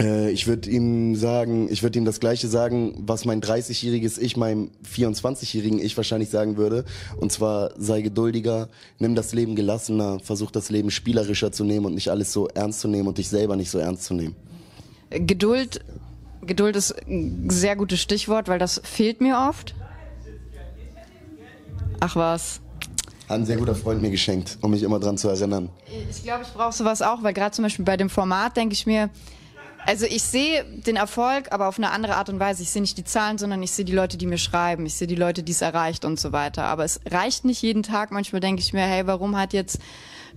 Äh, 0.00 0.30
ich 0.30 0.46
würde 0.46 0.70
ihm 0.70 1.14
sagen, 1.14 1.68
ich 1.70 1.82
würde 1.82 1.98
ihm 1.98 2.06
das 2.06 2.18
Gleiche 2.18 2.48
sagen, 2.48 2.94
was 3.06 3.26
mein 3.26 3.42
30-jähriges 3.42 4.18
Ich 4.18 4.38
meinem 4.38 4.70
24-jährigen 4.90 5.78
Ich 5.78 5.94
wahrscheinlich 5.98 6.30
sagen 6.30 6.56
würde. 6.56 6.86
Und 7.18 7.30
zwar 7.30 7.72
sei 7.76 8.00
geduldiger, 8.00 8.70
nimm 9.00 9.14
das 9.14 9.34
Leben 9.34 9.54
gelassener, 9.54 10.18
versuch 10.20 10.50
das 10.50 10.70
Leben 10.70 10.90
spielerischer 10.90 11.52
zu 11.52 11.64
nehmen 11.64 11.84
und 11.84 11.94
nicht 11.94 12.08
alles 12.08 12.32
so 12.32 12.48
ernst 12.48 12.80
zu 12.80 12.88
nehmen 12.88 13.08
und 13.08 13.18
dich 13.18 13.28
selber 13.28 13.54
nicht 13.56 13.70
so 13.70 13.76
ernst 13.76 14.04
zu 14.04 14.14
nehmen. 14.14 14.34
Geduld 15.10 15.84
Geduld 16.42 16.76
ist 16.76 16.94
ein 17.06 17.50
sehr 17.50 17.76
gutes 17.76 18.00
Stichwort, 18.00 18.48
weil 18.48 18.58
das 18.58 18.80
fehlt 18.84 19.20
mir 19.20 19.38
oft. 19.48 19.74
Ach 22.00 22.16
was. 22.16 22.60
Hat 23.28 23.38
ein 23.38 23.46
sehr 23.46 23.56
guter 23.56 23.76
Freund 23.76 24.02
mir 24.02 24.10
geschenkt, 24.10 24.58
um 24.60 24.72
mich 24.72 24.82
immer 24.82 24.98
dran 24.98 25.16
zu 25.16 25.28
erinnern. 25.28 25.70
Ich 26.10 26.24
glaube, 26.24 26.42
ich 26.42 26.52
brauche 26.52 26.72
sowas 26.72 27.00
auch, 27.00 27.22
weil 27.22 27.32
gerade 27.32 27.52
zum 27.52 27.62
Beispiel 27.62 27.84
bei 27.84 27.96
dem 27.96 28.10
Format 28.10 28.56
denke 28.56 28.74
ich 28.74 28.86
mir, 28.86 29.08
also 29.84 30.06
ich 30.06 30.22
sehe 30.22 30.64
den 30.64 30.96
Erfolg, 30.96 31.50
aber 31.50 31.68
auf 31.68 31.76
eine 31.76 31.90
andere 31.90 32.16
Art 32.16 32.28
und 32.28 32.38
Weise. 32.38 32.62
Ich 32.62 32.70
sehe 32.70 32.82
nicht 32.82 32.98
die 32.98 33.04
Zahlen, 33.04 33.38
sondern 33.38 33.62
ich 33.62 33.72
sehe 33.72 33.84
die 33.84 33.92
Leute, 33.92 34.16
die 34.16 34.26
mir 34.26 34.38
schreiben. 34.38 34.86
Ich 34.86 34.94
sehe 34.94 35.08
die 35.08 35.16
Leute, 35.16 35.42
die 35.42 35.52
es 35.52 35.60
erreicht 35.60 36.04
und 36.04 36.20
so 36.20 36.32
weiter. 36.32 36.64
Aber 36.64 36.84
es 36.84 37.00
reicht 37.10 37.44
nicht 37.44 37.62
jeden 37.62 37.82
Tag. 37.82 38.12
Manchmal 38.12 38.40
denke 38.40 38.62
ich 38.62 38.72
mir, 38.72 38.82
hey, 38.82 39.06
warum 39.06 39.36
hat 39.36 39.52
jetzt 39.52 39.80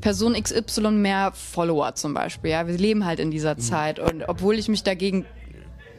Person 0.02 0.34
XY 0.34 0.92
mehr 0.92 1.32
Follower 1.34 1.94
zum 1.94 2.14
Beispiel? 2.14 2.52
Ja, 2.52 2.68
wir 2.68 2.78
leben 2.78 3.06
halt 3.06 3.20
in 3.20 3.30
dieser 3.30 3.56
mhm. 3.56 3.60
Zeit. 3.60 4.00
Und 4.00 4.24
obwohl 4.28 4.58
ich 4.58 4.68
mich 4.68 4.84
dagegen 4.84 5.26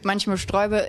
manchmal 0.07 0.37
sträube, 0.37 0.87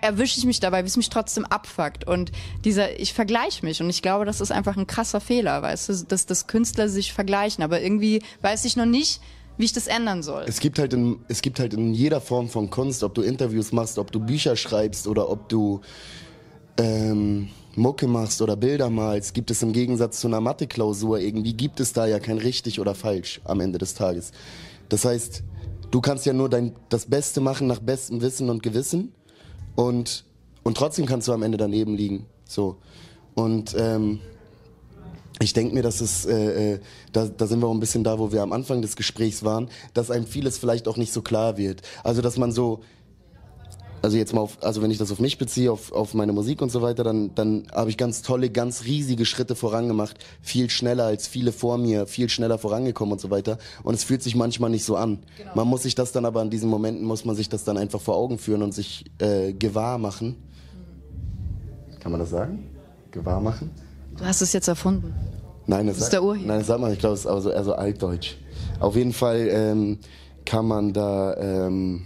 erwische 0.00 0.38
ich 0.38 0.46
mich 0.46 0.60
dabei, 0.60 0.82
wie 0.82 0.88
es 0.88 0.96
mich 0.96 1.10
trotzdem 1.10 1.44
abfuckt. 1.44 2.06
Und 2.06 2.32
dieser, 2.64 2.98
ich 2.98 3.12
vergleiche 3.12 3.64
mich 3.64 3.80
und 3.80 3.88
ich 3.90 4.02
glaube, 4.02 4.24
das 4.24 4.40
ist 4.40 4.50
einfach 4.50 4.76
ein 4.76 4.86
krasser 4.86 5.20
Fehler, 5.20 5.62
weißt 5.62 5.88
du, 5.88 5.92
dass, 6.08 6.26
dass 6.26 6.46
Künstler 6.46 6.88
sich 6.88 7.12
vergleichen. 7.12 7.62
Aber 7.62 7.80
irgendwie 7.80 8.22
weiß 8.42 8.64
ich 8.64 8.76
noch 8.76 8.86
nicht, 8.86 9.20
wie 9.56 9.64
ich 9.64 9.72
das 9.72 9.86
ändern 9.86 10.22
soll. 10.22 10.44
Es 10.46 10.60
gibt 10.60 10.78
halt 10.78 10.92
in, 10.92 11.18
es 11.28 11.42
gibt 11.42 11.60
halt 11.60 11.74
in 11.74 11.92
jeder 11.92 12.20
Form 12.20 12.48
von 12.48 12.70
Kunst, 12.70 13.02
ob 13.02 13.14
du 13.14 13.22
Interviews 13.22 13.72
machst, 13.72 13.98
ob 13.98 14.10
du 14.10 14.20
Bücher 14.20 14.56
schreibst 14.56 15.06
oder 15.06 15.28
ob 15.28 15.48
du 15.48 15.80
ähm, 16.78 17.48
Mucke 17.74 18.06
machst 18.06 18.40
oder 18.42 18.56
Bilder 18.56 18.90
malst, 18.90 19.34
gibt 19.34 19.50
es 19.50 19.62
im 19.62 19.72
Gegensatz 19.72 20.20
zu 20.20 20.28
einer 20.28 20.40
Mathe-Klausur 20.40 21.18
irgendwie, 21.18 21.52
gibt 21.52 21.80
es 21.80 21.92
da 21.92 22.06
ja 22.06 22.18
kein 22.18 22.38
richtig 22.38 22.80
oder 22.80 22.94
falsch 22.94 23.40
am 23.44 23.60
Ende 23.60 23.78
des 23.78 23.94
Tages. 23.94 24.32
Das 24.88 25.04
heißt, 25.04 25.42
du 25.90 26.00
kannst 26.00 26.26
ja 26.26 26.32
nur 26.32 26.48
dein, 26.48 26.74
das 26.88 27.06
Beste 27.06 27.40
machen 27.40 27.66
nach 27.66 27.80
bestem 27.80 28.20
Wissen 28.20 28.50
und 28.50 28.62
Gewissen 28.62 29.12
und, 29.74 30.24
und 30.62 30.76
trotzdem 30.76 31.06
kannst 31.06 31.28
du 31.28 31.32
am 31.32 31.42
Ende 31.42 31.58
daneben 31.58 31.94
liegen. 31.94 32.26
So. 32.44 32.76
Und 33.34 33.74
ähm, 33.78 34.20
ich 35.40 35.52
denke 35.52 35.74
mir, 35.74 35.82
dass 35.82 36.00
es, 36.00 36.26
äh, 36.26 36.74
äh, 36.74 36.80
da, 37.12 37.26
da 37.26 37.46
sind 37.46 37.60
wir 37.60 37.68
auch 37.68 37.74
ein 37.74 37.80
bisschen 37.80 38.02
da, 38.02 38.18
wo 38.18 38.32
wir 38.32 38.42
am 38.42 38.52
Anfang 38.52 38.82
des 38.82 38.96
Gesprächs 38.96 39.44
waren, 39.44 39.68
dass 39.94 40.10
einem 40.10 40.26
vieles 40.26 40.58
vielleicht 40.58 40.88
auch 40.88 40.96
nicht 40.96 41.12
so 41.12 41.22
klar 41.22 41.56
wird. 41.56 41.82
Also, 42.02 42.22
dass 42.22 42.36
man 42.38 42.50
so, 42.50 42.80
also 44.02 44.16
jetzt 44.16 44.32
mal 44.34 44.40
auf, 44.40 44.58
also 44.62 44.82
wenn 44.82 44.90
ich 44.90 44.98
das 44.98 45.10
auf 45.10 45.18
mich 45.18 45.38
beziehe, 45.38 45.72
auf, 45.72 45.92
auf 45.92 46.14
meine 46.14 46.32
Musik 46.32 46.62
und 46.62 46.70
so 46.70 46.82
weiter, 46.82 47.04
dann, 47.04 47.34
dann 47.34 47.66
habe 47.72 47.90
ich 47.90 47.96
ganz 47.96 48.22
tolle, 48.22 48.50
ganz 48.50 48.84
riesige 48.84 49.24
Schritte 49.24 49.54
vorangemacht, 49.54 50.18
viel 50.40 50.70
schneller 50.70 51.04
als 51.04 51.26
viele 51.26 51.52
vor 51.52 51.78
mir, 51.78 52.06
viel 52.06 52.28
schneller 52.28 52.58
vorangekommen 52.58 53.12
und 53.12 53.20
so 53.20 53.30
weiter. 53.30 53.58
Und 53.82 53.94
es 53.94 54.04
fühlt 54.04 54.22
sich 54.22 54.36
manchmal 54.36 54.70
nicht 54.70 54.84
so 54.84 54.96
an. 54.96 55.20
Genau. 55.36 55.50
Man 55.54 55.68
muss 55.68 55.82
sich 55.82 55.94
das 55.94 56.12
dann 56.12 56.24
aber 56.24 56.42
in 56.42 56.50
diesen 56.50 56.68
Momenten, 56.70 57.04
muss 57.04 57.24
man 57.24 57.36
sich 57.36 57.48
das 57.48 57.64
dann 57.64 57.76
einfach 57.76 58.00
vor 58.00 58.16
Augen 58.16 58.38
führen 58.38 58.62
und 58.62 58.72
sich 58.72 59.04
äh, 59.18 59.52
gewahr 59.52 59.98
machen. 59.98 60.36
Kann 62.00 62.12
man 62.12 62.20
das 62.20 62.30
sagen? 62.30 62.70
Gewahr 63.10 63.40
machen? 63.40 63.70
Du 64.16 64.24
hast 64.24 64.40
es 64.40 64.52
jetzt 64.52 64.68
erfunden. 64.68 65.14
Nein, 65.66 65.86
das, 65.86 65.96
das 65.96 66.04
ist 66.04 66.12
der 66.12 66.22
Urheber. 66.22 66.46
Nein, 66.46 66.58
das 66.58 66.68
sagt 66.68 66.80
man, 66.80 66.92
ich 66.92 66.98
glaube, 66.98 67.14
es 67.14 67.20
ist 67.20 67.26
aber 67.26 67.40
so, 67.40 67.50
eher 67.50 67.64
so 67.64 67.74
altdeutsch. 67.74 68.36
Auf 68.80 68.96
jeden 68.96 69.12
Fall 69.12 69.48
ähm, 69.50 69.98
kann 70.44 70.66
man 70.66 70.92
da... 70.92 71.36
Ähm, 71.36 72.04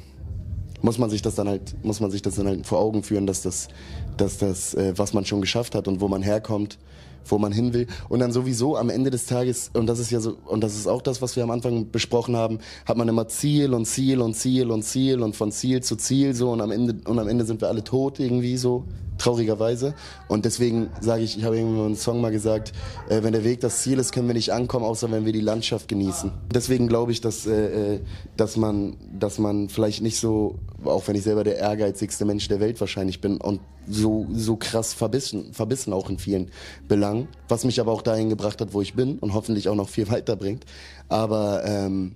muss 0.82 0.98
man 0.98 1.10
sich 1.10 1.22
das 1.22 1.34
dann 1.34 1.48
halt, 1.48 1.74
muss 1.84 2.00
man 2.00 2.10
sich 2.10 2.22
das 2.22 2.34
dann 2.34 2.46
halt 2.46 2.66
vor 2.66 2.78
Augen 2.78 3.02
führen, 3.02 3.26
dass 3.26 3.42
das, 3.42 3.68
dass 4.16 4.38
das, 4.38 4.74
äh, 4.74 4.92
was 4.96 5.14
man 5.14 5.24
schon 5.24 5.40
geschafft 5.40 5.74
hat 5.74 5.88
und 5.88 6.00
wo 6.00 6.08
man 6.08 6.22
herkommt, 6.22 6.78
wo 7.26 7.38
man 7.38 7.52
hin 7.52 7.72
will. 7.72 7.86
Und 8.08 8.20
dann 8.20 8.32
sowieso 8.32 8.76
am 8.76 8.90
Ende 8.90 9.10
des 9.10 9.26
Tages, 9.26 9.70
und 9.74 9.86
das 9.86 9.98
ist 9.98 10.10
ja 10.10 10.20
so, 10.20 10.36
und 10.46 10.62
das 10.62 10.74
ist 10.74 10.86
auch 10.86 11.02
das, 11.02 11.22
was 11.22 11.36
wir 11.36 11.44
am 11.44 11.50
Anfang 11.50 11.90
besprochen 11.90 12.36
haben, 12.36 12.58
hat 12.86 12.96
man 12.96 13.08
immer 13.08 13.28
Ziel 13.28 13.74
und 13.74 13.86
Ziel 13.86 14.20
und 14.20 14.34
Ziel 14.34 14.70
und 14.70 14.82
Ziel 14.82 15.22
und 15.22 15.36
von 15.36 15.52
Ziel 15.52 15.82
zu 15.82 15.96
Ziel 15.96 16.34
so 16.34 16.50
und 16.50 16.60
am 16.60 16.70
Ende, 16.70 16.96
und 17.08 17.18
am 17.18 17.28
Ende 17.28 17.44
sind 17.44 17.60
wir 17.60 17.68
alle 17.68 17.84
tot 17.84 18.18
irgendwie 18.18 18.56
so 18.56 18.84
traurigerweise. 19.18 19.94
Und 20.28 20.44
deswegen 20.44 20.90
sage 21.00 21.22
ich, 21.22 21.38
ich 21.38 21.44
habe 21.44 21.56
irgendwo 21.56 21.84
einen 21.84 21.96
Song 21.96 22.20
mal 22.20 22.32
gesagt, 22.32 22.72
äh, 23.08 23.22
wenn 23.22 23.32
der 23.32 23.44
Weg 23.44 23.60
das 23.60 23.82
Ziel 23.82 23.98
ist, 23.98 24.12
können 24.12 24.26
wir 24.26 24.34
nicht 24.34 24.52
ankommen, 24.52 24.84
außer 24.84 25.10
wenn 25.10 25.24
wir 25.24 25.32
die 25.32 25.40
Landschaft 25.40 25.88
genießen. 25.88 26.32
Deswegen 26.52 26.88
glaube 26.88 27.12
ich, 27.12 27.20
dass, 27.20 27.46
äh, 27.46 27.94
äh, 27.94 28.00
dass, 28.36 28.56
man, 28.56 28.96
dass 29.18 29.38
man 29.38 29.68
vielleicht 29.68 30.02
nicht 30.02 30.18
so, 30.18 30.56
auch 30.84 31.06
wenn 31.08 31.16
ich 31.16 31.22
selber 31.22 31.44
der 31.44 31.56
ehrgeizigste 31.56 32.24
Mensch 32.24 32.48
der 32.48 32.60
Welt 32.60 32.80
wahrscheinlich 32.80 33.20
bin 33.20 33.38
und 33.38 33.60
so, 33.88 34.26
so 34.32 34.56
krass 34.56 34.92
verbissen, 34.92 35.52
verbissen 35.52 35.92
auch 35.92 36.08
in 36.08 36.18
vielen 36.18 36.50
Belangen, 36.88 37.28
was 37.48 37.64
mich 37.64 37.80
aber 37.80 37.92
auch 37.92 38.02
dahin 38.02 38.28
gebracht 38.28 38.60
hat, 38.60 38.74
wo 38.74 38.82
ich 38.82 38.94
bin 38.94 39.18
und 39.18 39.34
hoffentlich 39.34 39.68
auch 39.68 39.74
noch 39.74 39.88
viel 39.88 40.08
weiterbringt. 40.10 40.64
Aber 41.08 41.64
ähm, 41.64 42.14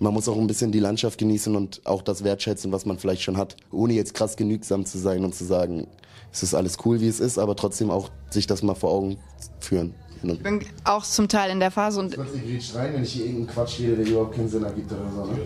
man 0.00 0.14
muss 0.14 0.28
auch 0.28 0.36
ein 0.36 0.46
bisschen 0.46 0.72
die 0.72 0.80
Landschaft 0.80 1.18
genießen 1.18 1.54
und 1.54 1.82
auch 1.84 2.02
das 2.02 2.24
wertschätzen, 2.24 2.72
was 2.72 2.86
man 2.86 2.98
vielleicht 2.98 3.22
schon 3.22 3.36
hat, 3.36 3.56
ohne 3.70 3.92
jetzt 3.92 4.14
krass 4.14 4.36
genügsam 4.36 4.86
zu 4.86 4.98
sein 4.98 5.24
und 5.24 5.34
zu 5.34 5.44
sagen, 5.44 5.86
es 6.32 6.42
ist 6.42 6.54
alles 6.54 6.78
cool, 6.84 7.00
wie 7.00 7.08
es 7.08 7.20
ist, 7.20 7.38
aber 7.38 7.56
trotzdem 7.56 7.90
auch 7.90 8.10
sich 8.30 8.46
das 8.46 8.62
mal 8.62 8.74
vor 8.74 8.90
Augen 8.90 9.18
führen. 9.58 9.94
Ich 10.22 10.42
bin 10.42 10.60
auch 10.84 11.04
zum 11.04 11.28
Teil 11.28 11.50
in 11.50 11.60
der 11.60 11.70
Phase 11.70 12.00
und. 12.00 12.16
Ich 12.46 12.74
rein, 12.74 12.94
wenn 12.94 13.02
ich 13.02 13.12
hier 13.12 13.26
irgendeinen 13.26 13.54
Quatsch 13.54 13.80
rede, 13.80 13.96
der 13.96 14.06
überhaupt 14.06 14.36
keinen 14.36 14.48
Sinn 14.48 14.64
ergibt 14.64 14.92
oder 14.92 15.10
so. 15.14 15.24
Ne? 15.24 15.38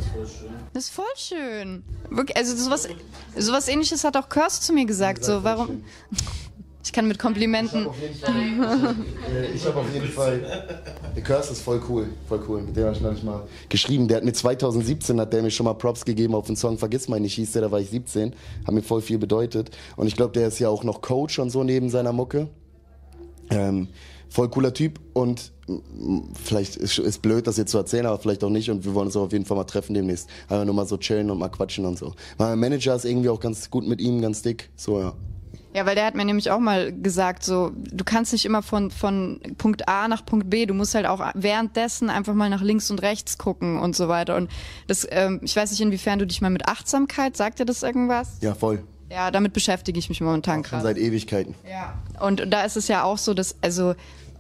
Das 0.73 0.85
ist 0.85 0.91
voll 0.91 1.05
schön. 1.17 1.85
Wirklich, 2.11 2.37
also 2.37 2.57
sowas, 2.57 2.89
sowas 3.37 3.69
ähnliches 3.69 4.03
hat 4.05 4.17
auch 4.17 4.29
Curse 4.29 4.61
zu 4.61 4.73
mir 4.73 4.87
gesagt. 4.87 5.25
So, 5.25 5.45
warum. 5.45 5.85
Ich 6.85 6.93
kann 6.93 7.09
mit 7.09 7.19
Komplimenten. 7.19 7.87
Ich 9.55 9.67
habe 9.67 9.81
auf 9.81 9.95
jeden 9.95 10.09
Fall. 10.09 10.43
Der 11.17 11.23
Curse 11.23 11.53
ist 11.53 11.63
voll 11.63 11.81
cool. 11.89 12.11
Voll 12.29 12.45
cool. 12.47 12.61
Mit 12.61 12.77
dem 12.77 12.85
habe 12.85 12.95
ich 12.95 13.01
noch 13.01 13.11
nicht 13.11 13.25
mal 13.25 13.43
geschrieben. 13.71 14.07
Der 14.07 14.19
hat 14.19 14.25
mir 14.25 14.35
2017 14.35 15.19
hat 15.19 15.33
der 15.33 15.43
mir 15.43 15.51
schon 15.51 15.65
mal 15.65 15.73
Props 15.73 16.05
gegeben 16.05 16.35
auf 16.35 16.47
den 16.47 16.57
Song 16.57 16.77
Vergiss 16.77 17.09
mal 17.09 17.19
nicht 17.19 17.35
hieß 17.35 17.53
der, 17.53 17.63
da 17.63 17.71
war 17.71 17.81
ich 17.81 17.89
17. 17.89 18.35
Hat 18.67 18.75
mir 18.75 18.83
voll 18.83 19.01
viel 19.01 19.17
bedeutet. 19.17 19.71
Und 19.97 20.09
ich 20.09 20.15
glaube, 20.15 20.35
der 20.35 20.49
ist 20.49 20.59
ja 20.59 20.69
auch 20.69 20.85
noch 20.85 21.01
Coach 21.01 21.39
und 21.39 21.49
so 21.49 21.65
neben 21.65 21.89
seiner 21.89 22.13
Mucke. 22.13 22.49
Ähm, 23.49 23.89
voll 24.35 24.49
cooler 24.49 24.75
Typ 24.75 24.99
und 25.13 25.53
vielleicht 26.43 26.75
ist, 26.75 26.99
ist 26.99 27.23
blöd, 27.23 27.47
das 27.47 27.57
jetzt 27.57 27.71
zu 27.71 27.79
erzählen, 27.79 28.05
aber 28.07 28.19
vielleicht 28.19 28.43
auch 28.43 28.51
nicht 28.51 28.69
und 28.69 28.85
wir 28.85 28.93
wollen 28.93 29.07
uns 29.07 29.17
auch 29.17 29.23
auf 29.23 29.33
jeden 29.33 29.45
Fall 29.45 29.57
mal 29.57 29.65
treffen 29.65 29.95
demnächst. 29.95 30.29
Einfach 30.49 30.65
nur 30.65 30.75
mal 30.75 30.87
so 30.87 30.97
chillen 30.97 31.31
und 31.31 31.39
mal 31.39 31.49
quatschen 31.49 31.87
und 31.87 31.97
so. 31.97 32.13
Mein 32.37 32.59
Manager 32.59 32.97
ist 32.97 33.05
irgendwie 33.05 33.29
auch 33.29 33.39
ganz 33.39 33.71
gut 33.71 33.87
mit 33.87 34.01
ihm, 34.01 34.21
ganz 34.21 34.43
dick, 34.43 34.71
so 34.75 34.99
ja. 34.99 35.13
Ja, 35.73 35.87
weil 35.87 35.95
der 35.95 36.07
hat 36.07 36.17
mir 36.17 36.25
nämlich 36.25 36.51
auch 36.51 36.59
mal 36.59 36.93
gesagt, 36.93 37.45
so, 37.45 37.71
du 37.75 38.05
kannst 38.05 38.33
nicht 38.33 38.45
immer 38.45 38.63
von, 38.63 38.91
von 38.91 39.41
Punkt 39.57 39.89
A 39.89 40.09
nach 40.09 40.27
Punkt 40.27 40.51
B, 40.51 40.67
du 40.67 40.75
musst 40.75 40.97
halt 40.97 41.07
auch 41.07 41.21
währenddessen 41.35 42.11
einfach 42.11 42.35
mal 42.35 42.51
nach 42.51 42.63
links 42.63 42.91
und 42.91 43.03
rechts 43.03 43.39
gucken 43.39 43.79
und 43.79 43.95
so 43.95 44.09
weiter. 44.09 44.37
Und 44.37 44.51
das, 44.89 45.07
ähm, 45.11 45.41
ich 45.43 45.55
weiß 45.55 45.71
nicht, 45.71 45.81
inwiefern 45.81 46.19
du 46.19 46.27
dich 46.27 46.41
mal 46.41 46.51
mit 46.51 46.67
Achtsamkeit, 46.69 47.37
sagt 47.37 47.61
dir 47.61 47.67
das 47.67 47.85
irgendwas? 47.85 48.39
Ja, 48.41 48.55
voll. 48.55 48.83
Ja, 49.11 49.31
damit 49.31 49.53
beschäftige 49.53 49.99
ich 49.99 50.09
mich 50.09 50.21
momentan 50.21 50.63
gerade. 50.63 50.83
Seit 50.83 50.99
Ewigkeiten. 50.99 51.55
Ja. 51.69 51.95
Und 52.21 52.53
da 52.53 52.63
ist 52.63 52.77
es 52.77 52.89
ja 52.89 53.05
auch 53.05 53.19
so, 53.19 53.33
dass, 53.33 53.55
also. 53.61 53.95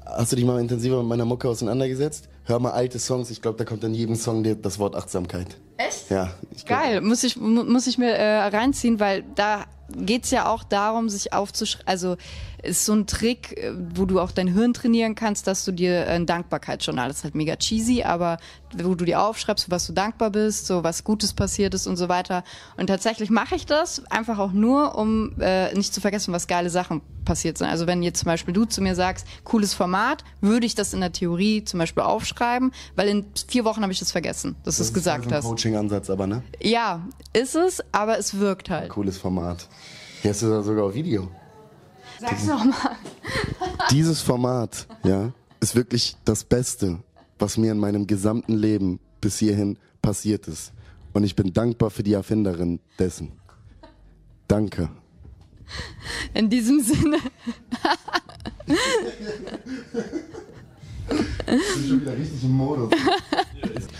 Hast 0.04 0.32
du 0.32 0.36
dich 0.36 0.44
mal 0.44 0.60
intensiver 0.60 0.98
mit 0.98 1.06
meiner 1.06 1.24
Mucke 1.24 1.48
auseinandergesetzt? 1.48 2.28
Hör 2.44 2.58
mal 2.58 2.72
alte 2.72 2.98
Songs, 2.98 3.30
ich 3.30 3.40
glaube, 3.40 3.58
da 3.58 3.64
kommt 3.64 3.84
in 3.84 3.94
jedem 3.94 4.16
Song 4.16 4.44
das 4.60 4.78
Wort 4.78 4.94
Achtsamkeit. 4.94 5.56
Echt? 5.78 6.10
Ja. 6.10 6.30
Geil, 6.66 7.00
muss 7.00 7.24
ich, 7.24 7.36
muss 7.36 7.86
ich 7.86 7.96
mir 7.98 8.10
äh, 8.10 8.46
reinziehen, 8.48 9.00
weil 9.00 9.24
da 9.34 9.64
geht's 9.96 10.30
ja 10.30 10.48
auch 10.48 10.62
darum, 10.62 11.08
sich 11.08 11.32
aufzuschreiben. 11.32 11.88
Also 11.88 12.16
ist 12.64 12.84
so 12.84 12.92
ein 12.92 13.06
Trick, 13.06 13.56
äh, 13.56 13.72
wo 13.94 14.04
du 14.04 14.20
auch 14.20 14.30
dein 14.30 14.48
Hirn 14.48 14.74
trainieren 14.74 15.14
kannst, 15.14 15.46
dass 15.46 15.64
du 15.64 15.72
dir 15.72 16.08
ein 16.08 16.26
Dankbarkeitsjournal, 16.26 17.08
das 17.08 17.18
ist 17.18 17.24
halt 17.24 17.34
mega 17.34 17.56
cheesy, 17.56 18.02
aber 18.02 18.38
wo 18.82 18.94
du 18.94 19.04
dir 19.04 19.20
aufschreibst, 19.22 19.66
für 19.66 19.70
was 19.70 19.86
du 19.86 19.92
dankbar 19.92 20.30
bist, 20.30 20.66
so 20.66 20.82
was 20.82 21.04
Gutes 21.04 21.32
passiert 21.32 21.74
ist 21.74 21.86
und 21.86 21.96
so 21.96 22.08
weiter. 22.08 22.44
Und 22.76 22.88
tatsächlich 22.88 23.30
mache 23.30 23.54
ich 23.54 23.66
das 23.66 24.02
einfach 24.10 24.38
auch 24.38 24.52
nur, 24.52 24.96
um 24.96 25.40
äh, 25.40 25.72
nicht 25.74 25.94
zu 25.94 26.00
vergessen, 26.00 26.32
was 26.32 26.46
geile 26.46 26.70
Sachen 26.70 27.00
passiert 27.24 27.58
sind. 27.58 27.68
Also 27.68 27.86
wenn 27.86 28.02
jetzt 28.02 28.20
zum 28.20 28.26
Beispiel 28.26 28.52
du 28.52 28.64
zu 28.64 28.82
mir 28.82 28.94
sagst, 28.94 29.26
cooles 29.44 29.74
Format, 29.74 30.24
würde 30.40 30.66
ich 30.66 30.74
das 30.74 30.92
in 30.92 31.00
der 31.00 31.12
Theorie 31.12 31.64
zum 31.64 31.78
Beispiel 31.78 32.02
aufschreiben, 32.02 32.72
weil 32.96 33.08
in 33.08 33.24
vier 33.48 33.64
Wochen 33.64 33.82
habe 33.82 33.92
ich 33.92 33.98
das 33.98 34.12
vergessen, 34.12 34.56
dass 34.64 34.76
du 34.76 34.82
es 34.82 34.92
gesagt 34.92 35.26
hast. 35.26 35.32
Das 35.32 35.38
ist 35.40 35.44
ein 35.44 35.50
Coaching-Ansatz 35.50 36.10
aber, 36.10 36.26
ne? 36.26 36.42
Ja, 36.60 37.06
ist 37.32 37.54
es, 37.54 37.82
aber 37.92 38.18
es 38.18 38.38
wirkt 38.38 38.70
halt. 38.70 38.90
Cooles 38.90 39.18
Format. 39.18 39.68
Hier 40.22 40.30
hast 40.30 40.42
du 40.42 40.48
da 40.48 40.62
sogar 40.62 40.84
auf 40.84 40.94
Video. 40.94 41.28
Sag's 42.20 42.46
nochmal. 42.46 42.96
Dieses 43.90 44.20
Format, 44.20 44.86
ja, 45.04 45.32
ist 45.60 45.74
wirklich 45.74 46.16
das 46.24 46.44
Beste, 46.44 46.98
was 47.38 47.56
mir 47.56 47.72
in 47.72 47.78
meinem 47.78 48.06
gesamten 48.06 48.54
Leben 48.54 49.00
bis 49.20 49.38
hierhin 49.38 49.78
passiert 50.02 50.48
ist. 50.48 50.72
Und 51.12 51.24
ich 51.24 51.34
bin 51.36 51.52
dankbar 51.52 51.90
für 51.90 52.02
die 52.02 52.12
Erfinderin 52.12 52.80
dessen. 52.98 53.32
Danke. 54.48 54.90
In 56.34 56.50
diesem 56.50 56.80
Sinne. 56.80 57.16
ich 58.66 58.74
bin 61.46 61.88
schon 61.88 62.00
wieder 62.00 62.16
richtig 62.16 62.42
im 62.42 62.50
Modus. 62.50 62.90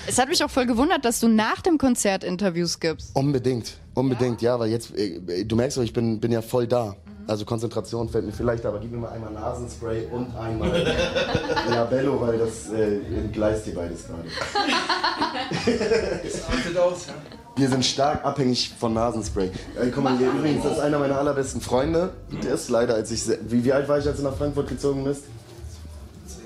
Es 0.07 0.19
hat 0.19 0.29
mich 0.29 0.43
auch 0.45 0.51
voll 0.51 0.67
gewundert, 0.67 1.05
dass 1.05 1.21
du 1.21 1.29
nach 1.29 1.63
dem 1.63 1.79
Konzert 1.79 2.25
Interviews 2.25 2.79
gibst. 2.79 3.15
Unbedingt, 3.15 3.79
unbedingt, 3.95 4.43
ja, 4.43 4.55
ja 4.55 4.61
weil 4.61 4.71
jetzt, 4.71 4.95
äh, 4.97 5.45
du 5.45 5.57
merkst 5.57 5.79
doch, 5.79 5.83
ich 5.83 5.93
bin, 5.93 6.21
bin 6.21 6.33
ja 6.33 6.43
voll 6.43 6.67
da. 6.67 6.97
Also 7.27 7.45
Konzentration 7.47 8.09
fällt 8.09 8.27
mir 8.27 8.33
vielleicht, 8.33 8.67
aber 8.67 8.79
gib 8.79 8.93
mir 8.93 8.99
mal 8.99 9.09
einmal 9.09 9.33
Nasenspray 9.33 10.07
und 10.11 10.37
einmal 10.37 10.71
Labello, 11.71 12.21
weil 12.21 12.39
das 12.39 12.71
äh, 12.71 12.99
entgleist 13.17 13.65
hier 13.65 13.75
beides 13.75 14.07
gerade. 14.07 14.25
Das 16.23 16.45
artet 16.49 16.77
aus, 16.79 17.07
ja. 17.07 17.15
Wir 17.57 17.69
sind 17.69 17.85
stark 17.85 18.25
abhängig 18.25 18.73
von 18.79 18.95
Nasenspray. 18.95 19.47
Äh, 19.47 19.91
guck 19.93 20.05
mal, 20.05 20.17
hier 20.19 20.31
übrigens, 20.31 20.63
das 20.65 20.73
ist 20.75 20.79
einer 20.81 20.99
meiner 20.99 21.19
allerbesten 21.19 21.61
Freunde. 21.61 22.11
Der 22.43 22.55
ist 22.55 22.69
leider, 22.69 22.95
als 22.95 23.11
ich. 23.11 23.23
Wie, 23.49 23.65
wie 23.65 23.73
alt 23.73 23.89
war 23.89 23.99
ich, 23.99 24.07
als 24.07 24.17
du 24.19 24.23
nach 24.23 24.37
Frankfurt 24.37 24.69
gezogen 24.69 25.05
bist? 25.05 25.25
10, 26.27 26.41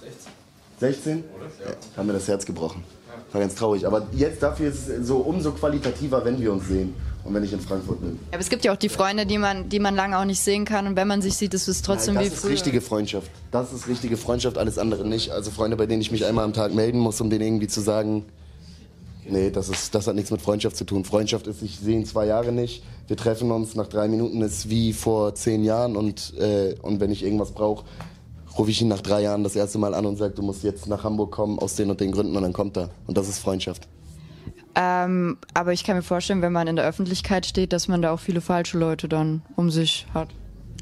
16. 0.00 0.32
16? 0.80 1.24
Oder? 1.36 1.70
Ja. 1.70 1.76
Haben 1.96 2.06
mir 2.06 2.12
das 2.14 2.28
Herz 2.28 2.44
gebrochen. 2.44 2.84
War 3.32 3.40
ganz 3.40 3.54
traurig. 3.54 3.86
Aber 3.86 4.06
jetzt 4.12 4.42
dafür 4.42 4.68
ist 4.68 4.88
es 4.88 5.06
so 5.06 5.18
umso 5.18 5.52
qualitativer, 5.52 6.24
wenn 6.24 6.40
wir 6.40 6.52
uns 6.52 6.68
sehen 6.68 6.94
und 7.24 7.34
wenn 7.34 7.44
ich 7.44 7.52
in 7.52 7.60
Frankfurt 7.60 8.00
bin. 8.00 8.18
Aber 8.30 8.40
es 8.40 8.48
gibt 8.48 8.64
ja 8.64 8.72
auch 8.72 8.76
die 8.76 8.88
Freunde, 8.88 9.26
die 9.26 9.38
man, 9.38 9.68
die 9.68 9.78
man 9.78 9.94
lange 9.94 10.18
auch 10.18 10.24
nicht 10.24 10.40
sehen 10.40 10.64
kann 10.64 10.86
und 10.86 10.96
wenn 10.96 11.08
man 11.08 11.22
sich 11.22 11.34
sieht, 11.36 11.54
ist 11.54 11.68
es 11.68 11.82
trotzdem 11.82 12.14
Nein, 12.14 12.24
wie 12.24 12.30
früher. 12.30 12.36
Das 12.36 12.44
ist 12.44 12.50
richtige 12.50 12.80
Freundschaft. 12.80 13.30
Das 13.50 13.72
ist 13.72 13.88
richtige 13.88 14.16
Freundschaft, 14.16 14.58
alles 14.58 14.78
andere 14.78 15.06
nicht. 15.06 15.30
Also 15.30 15.50
Freunde, 15.50 15.76
bei 15.76 15.86
denen 15.86 16.02
ich 16.02 16.10
mich 16.10 16.24
einmal 16.24 16.44
am 16.44 16.52
Tag 16.52 16.74
melden 16.74 16.98
muss, 16.98 17.20
um 17.20 17.30
denen 17.30 17.44
irgendwie 17.44 17.68
zu 17.68 17.80
sagen, 17.80 18.24
nee, 19.28 19.50
das, 19.50 19.68
ist, 19.68 19.94
das 19.94 20.06
hat 20.06 20.14
nichts 20.14 20.30
mit 20.30 20.42
Freundschaft 20.42 20.76
zu 20.76 20.84
tun. 20.84 21.04
Freundschaft 21.04 21.46
ist, 21.46 21.62
ich 21.62 21.78
sehe 21.78 21.96
ihn 21.96 22.06
zwei 22.06 22.26
Jahre 22.26 22.52
nicht, 22.52 22.82
wir 23.08 23.16
treffen 23.16 23.50
uns, 23.50 23.74
nach 23.74 23.88
drei 23.88 24.08
Minuten 24.08 24.40
ist 24.42 24.68
wie 24.68 24.92
vor 24.92 25.34
zehn 25.34 25.64
Jahren 25.64 25.96
und, 25.96 26.34
äh, 26.38 26.74
und 26.82 27.00
wenn 27.00 27.10
ich 27.10 27.22
irgendwas 27.22 27.52
brauche, 27.52 27.84
rufe 28.58 28.70
ich 28.70 28.82
ihn 28.82 28.88
nach 28.88 29.00
drei 29.00 29.22
Jahren 29.22 29.44
das 29.44 29.56
erste 29.56 29.78
Mal 29.78 29.94
an 29.94 30.06
und 30.06 30.16
sage, 30.16 30.34
du 30.34 30.42
musst 30.42 30.62
jetzt 30.62 30.86
nach 30.86 31.04
Hamburg 31.04 31.32
kommen 31.32 31.58
aus 31.58 31.74
den 31.76 31.90
und 31.90 32.00
den 32.00 32.12
Gründen 32.12 32.36
und 32.36 32.42
dann 32.42 32.52
kommt 32.52 32.76
er. 32.76 32.90
Und 33.06 33.16
das 33.16 33.28
ist 33.28 33.38
Freundschaft. 33.38 33.88
Ähm, 34.74 35.38
aber 35.54 35.72
ich 35.72 35.84
kann 35.84 35.96
mir 35.96 36.02
vorstellen, 36.02 36.42
wenn 36.42 36.52
man 36.52 36.66
in 36.66 36.76
der 36.76 36.86
Öffentlichkeit 36.86 37.46
steht, 37.46 37.72
dass 37.72 37.88
man 37.88 38.02
da 38.02 38.12
auch 38.12 38.20
viele 38.20 38.40
falsche 38.40 38.78
Leute 38.78 39.08
dann 39.08 39.42
um 39.56 39.70
sich 39.70 40.06
hat. 40.14 40.28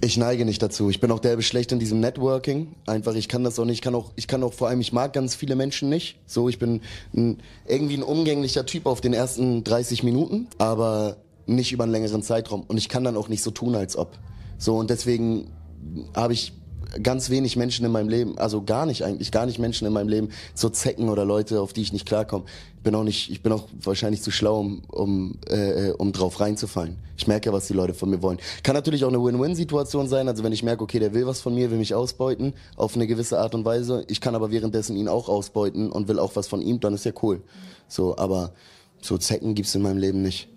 Ich 0.03 0.17
neige 0.17 0.47
nicht 0.47 0.63
dazu. 0.63 0.89
Ich 0.89 1.01
bin 1.01 1.11
auch 1.11 1.19
derbe 1.19 1.43
schlecht 1.43 1.73
in 1.73 1.79
diesem 1.79 2.01
Networking. 2.01 2.75
Einfach, 2.87 3.15
ich 3.15 3.29
kann 3.29 3.45
das 3.45 3.59
auch 3.59 3.67
nicht. 3.67 3.75
Ich 3.75 3.83
kann 3.83 3.95
auch, 3.95 4.13
ich 4.17 4.29
kann 4.29 4.43
auch 4.43 4.55
vor 4.55 4.69
allem, 4.69 4.81
ich 4.81 4.95
mag 4.95 5.13
ganz 5.13 5.35
viele 5.35 5.57
Menschen 5.57 5.91
nicht. 5.91 6.19
So, 6.25 6.49
ich 6.49 6.59
bin 6.59 6.81
ein, 7.15 7.39
irgendwie 7.67 7.99
ein 7.99 8.03
umgänglicher 8.03 8.65
Typ 8.65 8.87
auf 8.87 9.03
den 9.03 9.13
ersten 9.13 9.63
30 9.63 10.03
Minuten, 10.03 10.47
aber 10.57 11.19
nicht 11.47 11.73
über 11.73 11.85
einen 11.85 11.93
längeren 11.93 12.23
Zeitraum. 12.23 12.63
Und 12.63 12.79
ich 12.79 12.89
kann 12.89 13.05
dann 13.05 13.17
auch 13.17 13.29
nicht 13.29 13.43
so 13.43 13.51
tun, 13.51 13.75
als 13.75 13.97
ob. 13.97 14.17
So, 14.57 14.77
und 14.77 14.89
deswegen 14.89 15.51
habe 16.15 16.33
ich 16.33 16.55
ganz 17.03 17.31
wenig 17.31 17.57
Menschen 17.57 17.85
in 17.85 17.93
meinem 17.93 18.09
Leben, 18.09 18.39
also 18.39 18.63
gar 18.63 18.87
nicht 18.87 19.05
eigentlich, 19.05 19.31
gar 19.31 19.47
nicht 19.47 19.59
Menschen 19.59 19.87
in 19.87 19.93
meinem 19.93 20.09
Leben, 20.09 20.31
so 20.55 20.69
Zecken 20.69 21.09
oder 21.09 21.25
Leute, 21.25 21.61
auf 21.61 21.73
die 21.73 21.83
ich 21.83 21.93
nicht 21.93 22.07
klarkomme. 22.07 22.45
Ich 22.77 22.83
bin 22.83 22.95
auch 22.95 23.05
nicht, 23.05 23.31
ich 23.31 23.43
bin 23.43 23.53
auch 23.53 23.69
wahrscheinlich 23.83 24.23
zu 24.23 24.31
schlau, 24.31 24.61
um, 24.61 24.83
um, 24.89 25.39
äh, 25.49 25.91
um 25.91 26.13
drauf 26.13 26.41
reinzufallen. 26.41 26.97
Ich 27.17 27.27
merke, 27.27 27.53
was 27.53 27.67
die 27.67 27.75
Leute 27.75 27.93
von 27.93 28.09
mir 28.09 28.23
wollen. 28.23 28.39
Kann 28.63 28.75
natürlich 28.75 29.05
auch 29.05 29.09
eine 29.09 29.23
Win-Win-Situation 29.23 30.09
sein, 30.09 30.29
also 30.29 30.43
wenn 30.45 30.53
ich 30.53 30.63
merke, 30.63 30.83
okay, 30.83 30.99
der 30.99 31.13
will 31.13 31.27
was 31.27 31.41
von 31.41 31.55
mir, 31.55 31.71
will 31.71 31.79
mich 31.79 31.95
ausbeuten, 31.95 32.55
auf 32.77 32.95
eine 32.95 33.07
gewisse 33.07 33.39
Art 33.39 33.55
und 33.55 33.65
Weise. 33.65 34.05
Ich 34.09 34.21
kann 34.21 34.35
aber 34.35 34.51
währenddessen 34.51 34.97
ihn 34.97 35.09
auch 35.09 35.29
ausbeuten 35.29 35.93
und 35.93 36.09
will 36.09 36.19
auch 36.19 36.37
was 36.37 36.49
von 36.49 36.63
ihm, 36.63 36.81
dann 36.81 36.95
ist 36.95 37.05
ja 37.05 37.13
cool. 37.23 37.43
So, 37.89 38.17
aber 38.17 38.53
so 39.03 39.19
Zecken 39.19 39.55
gibt's 39.55 39.75
in 39.75 39.83
meinem 39.83 39.99
Leben 39.99 40.23
nicht. 40.23 40.49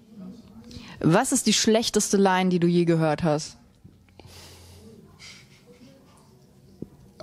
Was 0.99 1.33
ist 1.33 1.47
die 1.47 1.53
schlechteste 1.53 2.15
Line, 2.15 2.49
die 2.49 2.59
du 2.59 2.67
je 2.67 2.85
gehört 2.85 3.23
hast? 3.23 3.57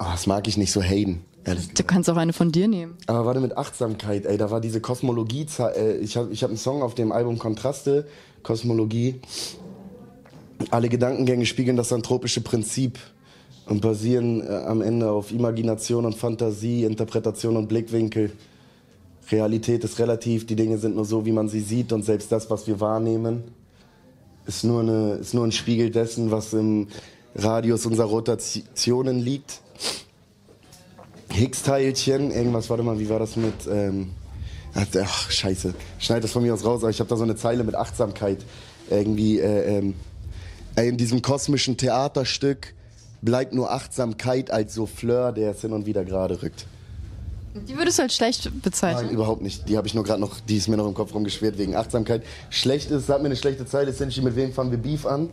Oh, 0.00 0.06
das 0.10 0.26
mag 0.26 0.48
ich 0.48 0.56
nicht 0.56 0.72
so 0.72 0.80
haten. 0.80 1.22
Du 1.44 1.84
kannst 1.84 2.08
auch 2.08 2.16
eine 2.16 2.32
von 2.32 2.52
dir 2.52 2.68
nehmen. 2.68 2.96
Aber 3.06 3.26
warte 3.26 3.40
mit 3.40 3.56
Achtsamkeit, 3.56 4.24
ey, 4.24 4.38
da 4.38 4.50
war 4.50 4.60
diese 4.60 4.80
Kosmologie, 4.80 5.46
äh, 5.58 5.98
ich 5.98 6.16
habe 6.16 6.32
ich 6.32 6.42
hab 6.42 6.48
einen 6.48 6.56
Song 6.56 6.82
auf 6.82 6.94
dem 6.94 7.12
Album 7.12 7.38
Kontraste, 7.38 8.06
Kosmologie. 8.42 9.20
Alle 10.70 10.88
Gedankengänge 10.88 11.44
spiegeln 11.44 11.76
das 11.76 11.92
anthropische 11.92 12.40
Prinzip 12.40 12.98
und 13.66 13.82
basieren 13.82 14.40
äh, 14.40 14.64
am 14.66 14.80
Ende 14.80 15.10
auf 15.10 15.32
Imagination 15.32 16.06
und 16.06 16.14
Fantasie, 16.14 16.84
Interpretation 16.84 17.56
und 17.56 17.68
Blickwinkel. 17.68 18.32
Realität 19.30 19.84
ist 19.84 19.98
relativ, 19.98 20.46
die 20.46 20.56
Dinge 20.56 20.78
sind 20.78 20.96
nur 20.96 21.04
so, 21.04 21.26
wie 21.26 21.32
man 21.32 21.48
sie 21.48 21.60
sieht 21.60 21.92
und 21.92 22.04
selbst 22.04 22.32
das, 22.32 22.48
was 22.48 22.66
wir 22.66 22.80
wahrnehmen, 22.80 23.44
ist 24.46 24.64
nur, 24.64 24.80
eine, 24.80 25.12
ist 25.16 25.34
nur 25.34 25.46
ein 25.46 25.52
Spiegel 25.52 25.90
dessen, 25.90 26.30
was 26.30 26.54
im 26.54 26.88
Radius 27.34 27.86
unserer 27.86 28.06
Rotationen 28.06 29.18
liegt. 29.18 29.60
Higgs-Teilchen, 31.32 32.30
irgendwas, 32.30 32.70
warte 32.70 32.82
mal, 32.82 32.98
wie 32.98 33.08
war 33.08 33.18
das 33.18 33.36
mit, 33.36 33.54
ähm, 33.70 34.10
ach, 34.74 35.30
scheiße, 35.30 35.74
schneid 35.98 36.24
das 36.24 36.32
von 36.32 36.42
mir 36.42 36.52
aus 36.52 36.64
raus, 36.64 36.82
aber 36.82 36.90
ich 36.90 36.98
habe 36.98 37.08
da 37.08 37.16
so 37.16 37.22
eine 37.22 37.36
Zeile 37.36 37.62
mit 37.62 37.74
Achtsamkeit. 37.74 38.38
Irgendwie, 38.90 39.38
äh, 39.38 39.78
ähm, 39.78 39.94
in 40.76 40.96
diesem 40.96 41.22
kosmischen 41.22 41.76
Theaterstück 41.76 42.74
bleibt 43.22 43.52
nur 43.52 43.70
Achtsamkeit 43.70 44.50
als 44.50 44.74
Souffleur, 44.74 45.32
der 45.32 45.52
es 45.52 45.60
hin 45.60 45.72
und 45.72 45.86
wieder 45.86 46.04
gerade 46.04 46.42
rückt. 46.42 46.66
Die 47.54 47.76
würdest 47.76 47.98
du 47.98 48.02
als 48.02 48.14
schlecht 48.14 48.62
bezeichnen? 48.62 49.06
Nein, 49.06 49.14
überhaupt 49.14 49.42
nicht. 49.42 49.68
Die 49.68 49.76
habe 49.76 49.86
ich 49.86 49.94
nur 49.94 50.04
gerade 50.04 50.20
noch, 50.20 50.38
die 50.40 50.56
ist 50.56 50.68
mir 50.68 50.76
noch 50.76 50.86
im 50.86 50.94
Kopf 50.94 51.14
rumgeschwert 51.14 51.58
wegen 51.58 51.74
Achtsamkeit. 51.74 52.22
Schlecht 52.48 52.90
ist, 52.90 53.06
sag 53.06 53.20
mir 53.20 53.26
eine 53.26 53.36
schlechte 53.36 53.66
Zeile, 53.66 53.92
Sinchi, 53.92 54.20
mit 54.20 54.36
wem 54.36 54.52
fangen 54.52 54.70
wir 54.70 54.78
Beef 54.78 55.04
an? 55.04 55.30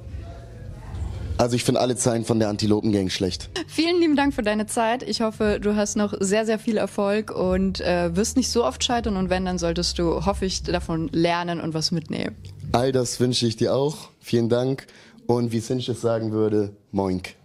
Also 1.38 1.56
ich 1.56 1.63
finde 1.63 1.82
alle 1.82 1.96
Zeilen 1.96 2.25
von 2.25 2.39
der 2.39 2.50
Antilopengang 2.50 3.10
schlecht. 3.10 3.50
Vielen 3.67 4.00
lieben 4.00 4.15
Dank 4.15 4.34
für 4.34 4.41
deine 4.41 4.65
Zeit. 4.65 5.03
Ich 5.03 5.22
hoffe, 5.22 5.60
du 5.62 5.75
hast 5.75 5.96
noch 5.96 6.15
sehr, 6.20 6.46
sehr 6.46 6.58
viel 6.58 6.77
Erfolg 6.77 7.29
und 7.29 7.79
äh, 7.82 8.15
wirst 8.15 8.38
nicht 8.38 8.50
so 8.50 8.65
oft 8.65 8.84
scheitern. 8.84 9.17
Und 9.17 9.29
wenn, 9.29 9.46
dann 9.46 9.60
solltest 9.60 10.00
du, 10.00 10.25
hoffe 10.25 10.46
ich, 10.46 10.63
davon 10.63 11.10
lernen 11.12 11.62
und 11.62 11.75
was 11.75 11.91
mitnehmen. 11.91 12.36
All 12.72 12.91
das 12.91 13.20
wünsche 13.20 13.46
ich 13.46 13.56
dir 13.56 13.75
auch. 13.75 14.10
Vielen 14.20 14.50
Dank. 14.50 14.88
Und 15.27 15.51
wie 15.51 15.60
Sinch 15.60 15.89
es 15.89 16.01
sagen 16.01 16.32
würde, 16.32 16.75
moink. 16.91 17.36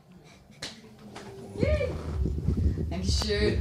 Dankeschön. 2.89 3.59